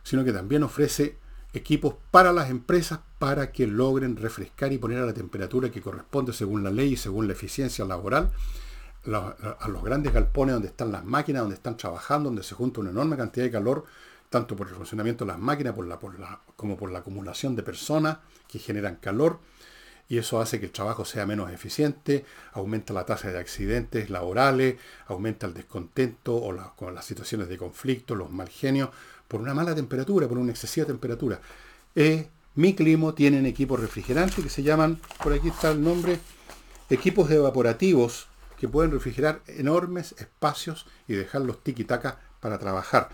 sino 0.03 0.25
que 0.25 0.33
también 0.33 0.63
ofrece 0.63 1.19
equipos 1.53 1.95
para 2.11 2.33
las 2.33 2.51
empresas 2.51 3.01
para 3.19 3.51
que 3.51 3.67
logren 3.67 4.17
refrescar 4.17 4.73
y 4.73 4.79
poner 4.79 4.99
a 4.99 5.07
la 5.07 5.15
temperatura 5.15 5.71
que 5.71 5.81
corresponde 5.81 6.33
según 6.33 6.63
la 6.63 6.71
ley 6.71 6.93
y 6.93 6.97
según 6.97 7.27
la 7.27 7.33
eficiencia 7.33 7.85
laboral 7.85 8.31
a 9.15 9.69
los 9.69 9.85
grandes 9.85 10.13
galpones 10.13 10.55
donde 10.55 10.69
están 10.69 10.91
las 10.91 11.05
máquinas, 11.05 11.43
donde 11.43 11.55
están 11.55 11.77
trabajando, 11.77 12.29
donde 12.29 12.43
se 12.43 12.55
junta 12.55 12.81
una 12.81 12.91
enorme 12.91 13.17
cantidad 13.17 13.47
de 13.47 13.53
calor 13.53 13.85
tanto 14.31 14.57
por 14.57 14.69
el 14.69 14.75
funcionamiento 14.75 15.25
de 15.25 15.33
las 15.33 15.39
máquinas 15.39 15.75
la, 15.77 16.41
como 16.57 16.77
por 16.77 16.91
la 16.91 17.01
acumulación 17.01 17.57
de 17.57 17.63
personas 17.63 18.19
que 18.49 18.59
generan 18.59 18.97
calor, 18.97 19.41
y 20.09 20.19
eso 20.19 20.41
hace 20.41 20.61
que 20.61 20.67
el 20.67 20.73
trabajo 20.73 21.05
sea 21.05 21.27
menos 21.27 21.51
eficiente, 21.51 22.25
aumenta 22.53 22.93
la 22.93 23.05
tasa 23.05 23.31
de 23.33 23.39
accidentes 23.39 24.09
laborales, 24.09 24.77
aumenta 25.09 25.47
el 25.47 25.55
descontento 25.55 26.37
o 26.37 26.55
con 26.77 26.95
las 26.95 27.05
situaciones 27.05 27.49
de 27.49 27.59
conflicto, 27.59 28.15
los 28.15 28.31
mal 28.31 28.49
genios, 28.49 28.91
por 29.27 29.41
una 29.41 29.55
mala 29.55 29.75
temperatura, 29.75 30.29
por 30.29 30.39
una 30.39 30.53
excesiva 30.53 30.87
temperatura. 30.87 31.41
Eh, 31.95 32.29
mi 32.55 32.75
clima 32.75 33.15
tienen 33.15 33.47
equipos 33.47 33.81
refrigerantes 33.81 34.43
que 34.43 34.51
se 34.51 34.63
llaman, 34.63 35.01
por 35.23 35.33
aquí 35.33 35.49
está 35.49 35.73
el 35.73 35.83
nombre, 35.83 36.21
equipos 36.89 37.31
evaporativos 37.31 38.29
que 38.59 38.69
pueden 38.69 38.93
refrigerar 38.93 39.43
enormes 39.47 40.15
espacios 40.19 40.87
y 41.09 41.15
dejarlos 41.15 41.63
tiki-taka 41.63 42.21
para 42.41 42.59
trabajar. 42.59 43.11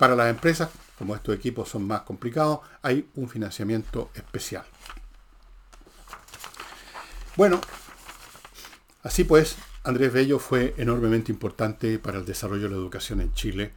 Para 0.00 0.16
las 0.16 0.30
empresas, 0.30 0.70
como 0.98 1.14
estos 1.14 1.34
equipos 1.34 1.68
son 1.68 1.86
más 1.86 2.00
complicados, 2.00 2.60
hay 2.80 3.06
un 3.16 3.28
financiamiento 3.28 4.10
especial. 4.14 4.64
Bueno, 7.36 7.60
así 9.02 9.24
pues, 9.24 9.58
Andrés 9.84 10.10
Bello 10.10 10.38
fue 10.38 10.74
enormemente 10.78 11.30
importante 11.30 11.98
para 11.98 12.16
el 12.16 12.24
desarrollo 12.24 12.62
de 12.62 12.70
la 12.70 12.76
educación 12.76 13.20
en 13.20 13.34
Chile. 13.34 13.72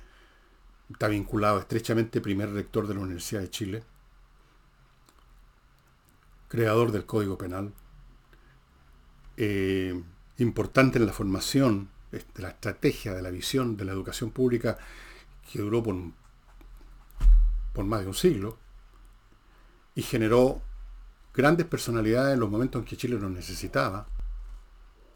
Está 0.90 1.10
vinculado 1.10 1.60
estrechamente, 1.60 2.22
primer 2.22 2.54
rector 2.54 2.88
de 2.88 2.94
la 2.94 3.02
Universidad 3.02 3.42
de 3.42 3.50
Chile, 3.50 3.84
creador 6.48 6.94
del 6.94 7.06
Código 7.06 7.38
Penal, 7.38 7.74
eh, 9.36 10.02
importante 10.38 11.00
en 11.00 11.06
la 11.06 11.12
formación 11.12 11.90
de 12.14 12.24
la 12.38 12.48
estrategia, 12.48 13.14
de 13.14 13.22
la 13.22 13.30
visión 13.30 13.76
de 13.76 13.84
la 13.84 13.92
educación 13.92 14.32
pública 14.32 14.78
que 15.52 15.60
duró 15.60 15.84
por, 15.84 15.96
por 17.74 17.86
más 17.86 18.02
de 18.02 18.08
un 18.08 18.14
siglo 18.14 18.58
y 19.96 20.02
generó 20.02 20.62
grandes 21.34 21.66
personalidades 21.66 22.34
en 22.34 22.40
los 22.40 22.50
momentos 22.50 22.80
en 22.80 22.86
que 22.86 22.98
Chile 22.98 23.18
los 23.18 23.32
necesitaba. 23.32 24.08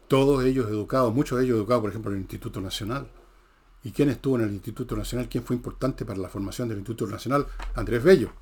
Todos 0.08 0.44
ellos 0.44 0.68
educados, 0.68 1.12
muchos 1.14 1.38
de 1.38 1.44
ellos 1.44 1.56
educados, 1.56 1.82
por 1.82 1.90
ejemplo, 1.90 2.10
en 2.10 2.16
el 2.16 2.22
Instituto 2.22 2.60
Nacional. 2.60 3.08
¿Y 3.84 3.92
quién 3.92 4.08
estuvo 4.08 4.36
en 4.36 4.44
el 4.44 4.52
Instituto 4.52 4.96
Nacional? 4.96 5.28
¿Quién 5.28 5.44
fue 5.44 5.54
importante 5.54 6.04
para 6.04 6.18
la 6.18 6.28
formación 6.28 6.68
del 6.68 6.78
Instituto 6.78 7.10
Nacional? 7.10 7.46
Andrés 7.74 8.02
Bello. 8.02 8.32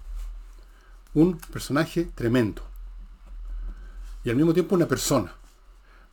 Un 1.14 1.38
personaje 1.38 2.04
tremendo. 2.14 2.62
Y 4.24 4.30
al 4.30 4.36
mismo 4.36 4.54
tiempo 4.54 4.74
una 4.74 4.86
persona. 4.86 5.34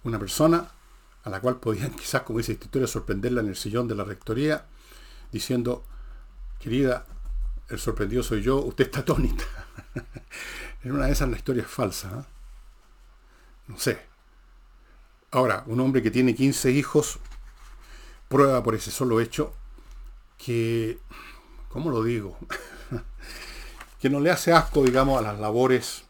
Una 0.04 0.20
persona 0.20 0.68
a 1.24 1.30
la 1.30 1.40
cual 1.40 1.58
podían 1.58 1.92
quizás, 1.96 2.24
como 2.24 2.40
dice 2.40 2.54
esta 2.54 2.66
historia, 2.66 2.88
sorprenderla 2.88 3.42
en 3.42 3.48
el 3.48 3.56
sillón 3.56 3.88
de 3.88 3.96
la 3.96 4.04
rectoría 4.04 4.66
diciendo, 5.34 5.84
querida, 6.60 7.06
el 7.68 7.80
sorprendido 7.80 8.24
soy 8.24 8.42
yo, 8.42 8.58
usted 8.62 8.86
está 8.86 9.00
atónita. 9.00 9.44
en 10.84 10.92
una 10.94 11.08
de 11.08 11.12
esas 11.12 11.28
la 11.28 11.36
historia 11.36 11.64
es 11.64 11.70
falsa. 11.70 12.20
¿eh? 12.20 12.24
No 13.68 13.78
sé. 13.80 14.00
Ahora, 15.32 15.64
un 15.66 15.80
hombre 15.80 16.04
que 16.04 16.12
tiene 16.12 16.36
15 16.36 16.72
hijos 16.72 17.20
prueba 18.30 18.64
por 18.64 18.76
ese 18.76 18.92
solo 18.92 19.20
hecho 19.20 19.54
que, 20.38 21.00
¿cómo 21.70 21.90
lo 21.90 22.04
digo? 22.04 22.38
que 24.00 24.10
no 24.10 24.20
le 24.20 24.30
hace 24.30 24.54
asco, 24.54 24.84
digamos, 24.84 25.18
a 25.18 25.24
las 25.24 25.40
labores 25.40 26.04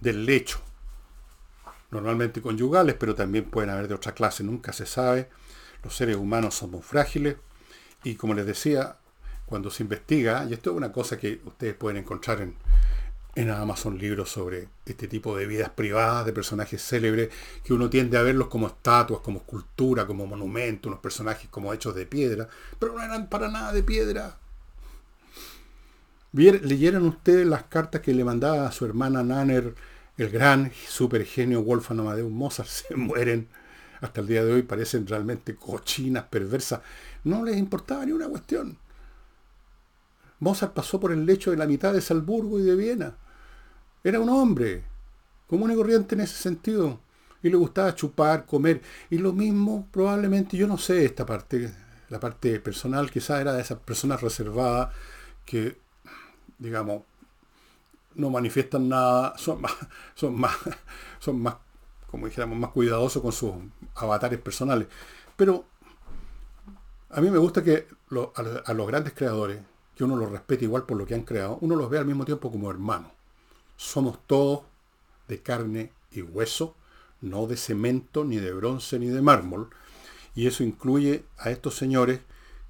del 0.00 0.26
lecho. 0.26 0.60
Normalmente 1.90 2.42
conyugales, 2.42 2.96
pero 2.96 3.14
también 3.14 3.44
pueden 3.46 3.70
haber 3.70 3.88
de 3.88 3.94
otra 3.94 4.12
clase, 4.12 4.44
nunca 4.44 4.74
se 4.74 4.84
sabe. 4.84 5.30
Los 5.82 5.96
seres 5.96 6.16
humanos 6.16 6.54
somos 6.56 6.84
frágiles 6.84 7.36
y 8.04 8.14
como 8.14 8.34
les 8.34 8.46
decía, 8.46 8.96
cuando 9.46 9.70
se 9.70 9.82
investiga, 9.82 10.46
y 10.48 10.52
esto 10.52 10.70
es 10.70 10.76
una 10.76 10.92
cosa 10.92 11.18
que 11.18 11.40
ustedes 11.44 11.74
pueden 11.74 11.98
encontrar 11.98 12.40
en, 12.42 12.54
en 13.34 13.50
Amazon 13.50 13.98
libros 13.98 14.30
sobre 14.30 14.68
este 14.86 15.08
tipo 15.08 15.36
de 15.36 15.46
vidas 15.46 15.70
privadas 15.70 16.26
de 16.26 16.32
personajes 16.32 16.82
célebres, 16.82 17.30
que 17.64 17.72
uno 17.72 17.90
tiende 17.90 18.16
a 18.16 18.22
verlos 18.22 18.48
como 18.48 18.66
estatuas, 18.66 19.20
como 19.20 19.38
escultura, 19.38 20.06
como 20.06 20.26
monumento, 20.26 20.88
unos 20.88 21.00
personajes 21.00 21.48
como 21.50 21.72
hechos 21.72 21.94
de 21.94 22.06
piedra, 22.06 22.48
pero 22.78 22.92
no 22.92 23.02
eran 23.02 23.28
para 23.28 23.48
nada 23.48 23.72
de 23.72 23.82
piedra. 23.82 24.38
¿Leyeron 26.32 27.06
ustedes 27.06 27.46
las 27.46 27.64
cartas 27.64 28.00
que 28.00 28.12
le 28.12 28.24
mandaba 28.24 28.66
a 28.66 28.72
su 28.72 28.84
hermana 28.84 29.22
Nanner, 29.22 29.74
el 30.18 30.30
gran 30.30 30.72
supergenio 30.88 31.62
Wolfgang 31.62 32.00
Amadeus 32.00 32.30
Mozart? 32.30 32.68
Se 32.88 32.96
mueren 32.96 33.48
hasta 34.04 34.20
el 34.20 34.26
día 34.26 34.44
de 34.44 34.52
hoy, 34.52 34.62
parecen 34.62 35.06
realmente 35.06 35.56
cochinas, 35.56 36.24
perversas. 36.24 36.80
No 37.24 37.42
les 37.42 37.56
importaba 37.56 38.04
ni 38.04 38.12
una 38.12 38.28
cuestión. 38.28 38.76
Mozart 40.40 40.74
pasó 40.74 41.00
por 41.00 41.10
el 41.10 41.24
lecho 41.24 41.50
de 41.50 41.56
la 41.56 41.66
mitad 41.66 41.92
de 41.94 42.02
Salzburgo 42.02 42.60
y 42.60 42.62
de 42.64 42.76
Viena. 42.76 43.16
Era 44.02 44.20
un 44.20 44.28
hombre, 44.28 44.84
común 45.48 45.72
y 45.72 45.74
corriente 45.74 46.14
en 46.14 46.20
ese 46.20 46.34
sentido. 46.34 47.00
Y 47.42 47.48
le 47.48 47.56
gustaba 47.56 47.94
chupar, 47.94 48.44
comer. 48.44 48.82
Y 49.08 49.18
lo 49.18 49.32
mismo, 49.32 49.88
probablemente, 49.90 50.56
yo 50.56 50.66
no 50.66 50.76
sé 50.76 51.06
esta 51.06 51.24
parte, 51.24 51.72
la 52.10 52.20
parte 52.20 52.60
personal, 52.60 53.10
quizás 53.10 53.40
era 53.40 53.54
de 53.54 53.62
esas 53.62 53.78
personas 53.78 54.20
reservadas 54.20 54.94
que, 55.46 55.78
digamos, 56.58 57.04
no 58.14 58.28
manifiestan 58.28 58.88
nada, 58.88 59.36
son 59.38 59.62
más, 59.62 59.72
son 60.14 60.38
más, 60.38 60.56
son 61.18 61.40
más, 61.40 61.56
como 62.14 62.26
dijéramos, 62.26 62.56
más 62.56 62.70
cuidadosos 62.70 63.20
con 63.20 63.32
sus 63.32 63.54
avatares 63.96 64.38
personales. 64.38 64.86
Pero 65.36 65.64
a 67.10 67.20
mí 67.20 67.28
me 67.28 67.38
gusta 67.38 67.64
que 67.64 67.88
a, 68.36 68.72
los 68.72 68.86
grandes 68.86 69.14
creadores, 69.14 69.58
que 69.96 70.04
uno 70.04 70.14
los 70.14 70.30
respete 70.30 70.64
igual 70.64 70.84
por 70.84 70.96
lo 70.96 71.06
que 71.06 71.16
han 71.16 71.22
creado, 71.22 71.58
uno 71.60 71.74
los 71.74 71.90
ve 71.90 71.98
al 71.98 72.06
mismo 72.06 72.24
tiempo 72.24 72.52
como 72.52 72.70
hermanos. 72.70 73.10
Somos 73.76 74.20
todos 74.28 74.60
de 75.26 75.42
carne 75.42 75.90
y 76.12 76.22
hueso, 76.22 76.76
no 77.20 77.48
de 77.48 77.56
cemento, 77.56 78.24
ni 78.24 78.36
de 78.36 78.52
bronce, 78.52 79.00
ni 79.00 79.08
de 79.08 79.20
mármol. 79.20 79.70
Y 80.36 80.46
eso 80.46 80.62
incluye 80.62 81.24
a 81.36 81.50
estos 81.50 81.74
señores 81.74 82.20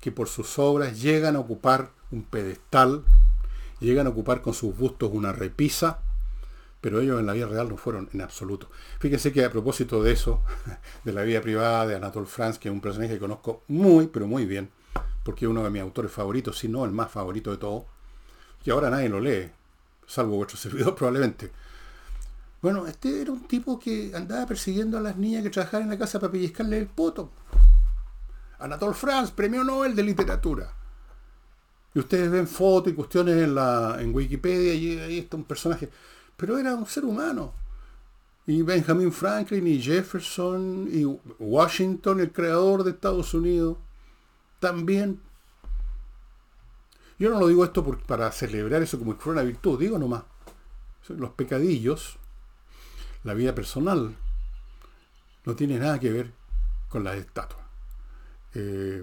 que 0.00 0.10
por 0.10 0.28
sus 0.28 0.58
obras 0.58 1.02
llegan 1.02 1.36
a 1.36 1.40
ocupar 1.40 1.90
un 2.10 2.22
pedestal, 2.22 3.04
llegan 3.78 4.06
a 4.06 4.10
ocupar 4.10 4.40
con 4.40 4.54
sus 4.54 4.74
bustos 4.74 5.10
una 5.12 5.32
repisa, 5.32 6.00
pero 6.84 7.00
ellos 7.00 7.18
en 7.18 7.24
la 7.24 7.32
vida 7.32 7.46
real 7.46 7.70
no 7.70 7.78
fueron 7.78 8.10
en 8.12 8.20
absoluto. 8.20 8.68
Fíjense 8.98 9.32
que 9.32 9.42
a 9.42 9.50
propósito 9.50 10.02
de 10.02 10.12
eso, 10.12 10.42
de 11.04 11.14
la 11.14 11.22
vida 11.22 11.40
privada 11.40 11.86
de 11.86 11.94
Anatole 11.94 12.26
France, 12.26 12.60
que 12.60 12.68
es 12.68 12.74
un 12.74 12.82
personaje 12.82 13.14
que 13.14 13.18
conozco 13.18 13.62
muy, 13.68 14.08
pero 14.08 14.26
muy 14.26 14.44
bien, 14.44 14.68
porque 15.22 15.46
es 15.46 15.50
uno 15.50 15.64
de 15.64 15.70
mis 15.70 15.80
autores 15.80 16.12
favoritos, 16.12 16.58
si 16.58 16.68
no 16.68 16.84
el 16.84 16.90
más 16.90 17.10
favorito 17.10 17.50
de 17.50 17.56
todos, 17.56 17.84
y 18.66 18.70
ahora 18.70 18.90
nadie 18.90 19.08
lo 19.08 19.18
lee. 19.18 19.50
salvo 20.06 20.36
vuestro 20.36 20.58
servidor 20.58 20.94
probablemente. 20.94 21.50
Bueno, 22.60 22.86
este 22.86 23.22
era 23.22 23.32
un 23.32 23.48
tipo 23.48 23.78
que 23.78 24.12
andaba 24.14 24.44
persiguiendo 24.44 24.98
a 24.98 25.00
las 25.00 25.16
niñas 25.16 25.42
que 25.42 25.48
trabajaban 25.48 25.84
en 25.84 25.90
la 25.90 25.98
casa 25.98 26.20
para 26.20 26.32
pellizcarle 26.32 26.76
el 26.76 26.88
poto. 26.88 27.30
Anatole 28.58 28.92
France, 28.92 29.32
premio 29.34 29.64
Nobel 29.64 29.96
de 29.96 30.02
literatura. 30.02 30.70
Y 31.94 31.98
ustedes 31.98 32.30
ven 32.30 32.46
fotos 32.46 32.92
y 32.92 32.94
cuestiones 32.94 33.42
en, 33.42 33.54
la, 33.54 33.96
en 34.00 34.14
Wikipedia 34.14 34.74
y 34.74 34.98
ahí 34.98 35.18
está 35.20 35.38
un 35.38 35.44
personaje. 35.44 35.88
Pero 36.36 36.58
era 36.58 36.74
un 36.74 36.86
ser 36.86 37.04
humano. 37.04 37.52
Y 38.46 38.62
Benjamin 38.62 39.12
Franklin 39.12 39.66
y 39.66 39.80
Jefferson 39.80 40.88
y 40.92 41.04
Washington, 41.38 42.20
el 42.20 42.32
creador 42.32 42.84
de 42.84 42.90
Estados 42.90 43.32
Unidos, 43.32 43.78
también. 44.60 45.20
Yo 47.18 47.30
no 47.30 47.40
lo 47.40 47.46
digo 47.46 47.64
esto 47.64 47.84
para 48.06 48.30
celebrar 48.32 48.82
eso 48.82 48.98
como 48.98 49.12
si 49.12 49.18
fuera 49.18 49.40
una 49.40 49.48
virtud, 49.48 49.78
digo 49.78 49.98
nomás. 49.98 50.24
Los 51.08 51.30
pecadillos 51.30 52.18
la 53.24 53.32
vida 53.32 53.54
personal 53.54 54.14
no 55.44 55.56
tiene 55.56 55.78
nada 55.78 55.98
que 55.98 56.12
ver 56.12 56.32
con 56.88 57.02
las 57.04 57.16
estatuas. 57.16 57.64
Eh, 58.54 59.02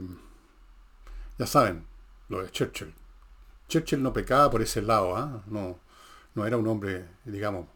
ya 1.38 1.46
saben, 1.46 1.86
lo 2.30 2.44
de 2.44 2.52
Churchill. 2.52 2.94
Churchill 3.68 4.02
no 4.02 4.14
pecaba 4.14 4.50
por 4.50 4.62
ese 4.62 4.82
lado, 4.82 5.16
¿ah? 5.16 5.44
no, 5.48 5.80
no 6.36 6.46
era 6.46 6.58
un 6.58 6.68
hombre, 6.68 7.06
digamos, 7.26 7.68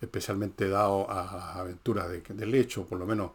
especialmente 0.00 0.68
dado 0.68 1.10
a 1.10 1.54
aventuras 1.58 2.08
de, 2.08 2.20
del 2.20 2.54
hecho, 2.54 2.86
por 2.86 2.98
lo 2.98 3.06
menos, 3.06 3.32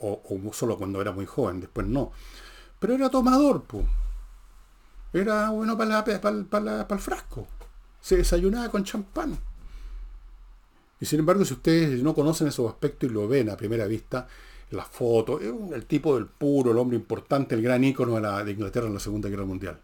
o, 0.00 0.22
solo 0.52 0.76
cuando 0.76 1.00
era 1.00 1.12
muy 1.12 1.26
joven, 1.26 1.60
después 1.60 1.86
no. 1.86 2.12
Pero 2.78 2.94
era 2.94 3.10
tomador, 3.10 3.64
pues. 3.64 3.86
Era 5.12 5.50
bueno 5.50 5.76
para, 5.76 6.04
para, 6.04 6.44
para 6.44 6.94
el 6.94 7.00
frasco. 7.00 7.46
Se 8.00 8.16
desayunaba 8.16 8.68
con 8.70 8.84
champán. 8.84 9.38
Y 11.00 11.06
sin 11.06 11.20
embargo, 11.20 11.44
si 11.44 11.54
ustedes 11.54 12.02
no 12.02 12.14
conocen 12.14 12.48
esos 12.48 12.70
aspectos 12.70 13.10
y 13.10 13.12
lo 13.12 13.26
ven 13.26 13.50
a 13.50 13.56
primera 13.56 13.86
vista, 13.86 14.28
las 14.70 14.86
fotos, 14.86 15.40
el 15.42 15.86
tipo 15.86 16.14
del 16.14 16.26
puro, 16.26 16.70
el 16.70 16.78
hombre 16.78 16.96
importante, 16.96 17.54
el 17.54 17.62
gran 17.62 17.82
ícono 17.82 18.20
la, 18.20 18.44
de 18.44 18.52
Inglaterra 18.52 18.86
en 18.86 18.94
la 18.94 19.00
Segunda 19.00 19.28
Guerra 19.28 19.44
Mundial. 19.44 19.80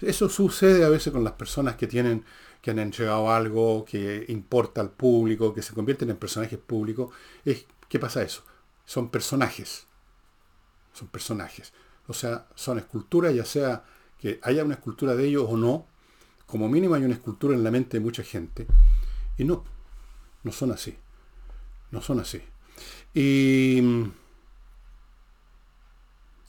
Eso 0.00 0.28
sucede 0.28 0.84
a 0.84 0.88
veces 0.88 1.12
con 1.12 1.24
las 1.24 1.32
personas 1.32 1.74
que 1.74 1.88
tienen, 1.88 2.24
que 2.60 2.70
han 2.70 2.78
entregado 2.78 3.30
algo 3.30 3.84
que 3.84 4.24
importa 4.28 4.80
al 4.80 4.90
público, 4.90 5.54
que 5.54 5.62
se 5.62 5.74
convierten 5.74 6.10
en 6.10 6.16
personajes 6.16 6.58
públicos. 6.58 7.14
Es, 7.44 7.66
¿Qué 7.88 7.98
pasa 7.98 8.22
eso? 8.22 8.42
Son 8.84 9.10
personajes. 9.10 9.86
Son 10.92 11.08
personajes. 11.08 11.72
O 12.06 12.14
sea, 12.14 12.46
son 12.54 12.78
esculturas, 12.78 13.34
ya 13.34 13.44
sea 13.44 13.84
que 14.18 14.40
haya 14.42 14.64
una 14.64 14.74
escultura 14.74 15.14
de 15.14 15.26
ellos 15.26 15.46
o 15.48 15.56
no. 15.56 15.86
Como 16.46 16.68
mínimo 16.68 16.94
hay 16.94 17.04
una 17.04 17.14
escultura 17.14 17.54
en 17.54 17.62
la 17.62 17.70
mente 17.70 17.98
de 17.98 18.04
mucha 18.04 18.22
gente. 18.22 18.66
Y 19.36 19.44
no, 19.44 19.64
no 20.42 20.52
son 20.52 20.72
así. 20.72 20.96
No 21.90 22.02
son 22.02 22.20
así. 22.20 22.42
Y... 23.14 24.10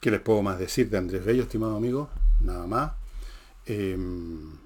¿Qué 0.00 0.10
les 0.10 0.20
puedo 0.20 0.42
más 0.42 0.58
decir 0.58 0.88
de 0.88 0.96
Andrés 0.96 1.24
Bello, 1.24 1.42
estimado 1.42 1.76
amigo? 1.76 2.08
Nada 2.40 2.66
más. 2.66 2.92
Em, 3.66 4.56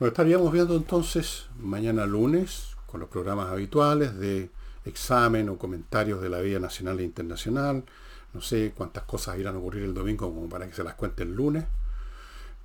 nos 0.00 0.08
estaríamos 0.08 0.50
viendo 0.50 0.74
entonces 0.76 1.46
mañana 1.58 2.06
lunes 2.06 2.74
con 2.86 3.00
los 3.00 3.10
programas 3.10 3.50
habituales 3.50 4.18
de 4.18 4.50
examen 4.86 5.50
o 5.50 5.58
comentarios 5.58 6.22
de 6.22 6.30
la 6.30 6.40
vida 6.40 6.58
nacional 6.58 6.98
e 7.00 7.04
internacional. 7.04 7.84
No 8.32 8.40
sé 8.40 8.72
cuántas 8.74 9.04
cosas 9.04 9.38
irán 9.38 9.56
a 9.56 9.58
ocurrir 9.58 9.84
el 9.84 9.92
domingo 9.92 10.32
como 10.32 10.48
para 10.48 10.66
que 10.66 10.74
se 10.74 10.82
las 10.82 10.94
cuente 10.94 11.22
el 11.22 11.34
lunes. 11.34 11.64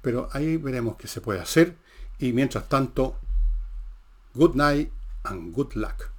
Pero 0.01 0.29
ahí 0.31 0.55
veremos 0.55 0.95
qué 0.95 1.09
se 1.09 1.19
puede 1.19 1.41
hacer. 1.41 1.75
Y 2.19 2.31
mientras 2.31 2.69
tanto, 2.69 3.17
Good 4.33 4.55
night 4.55 4.91
and 5.23 5.53
good 5.53 5.75
luck. 5.75 6.14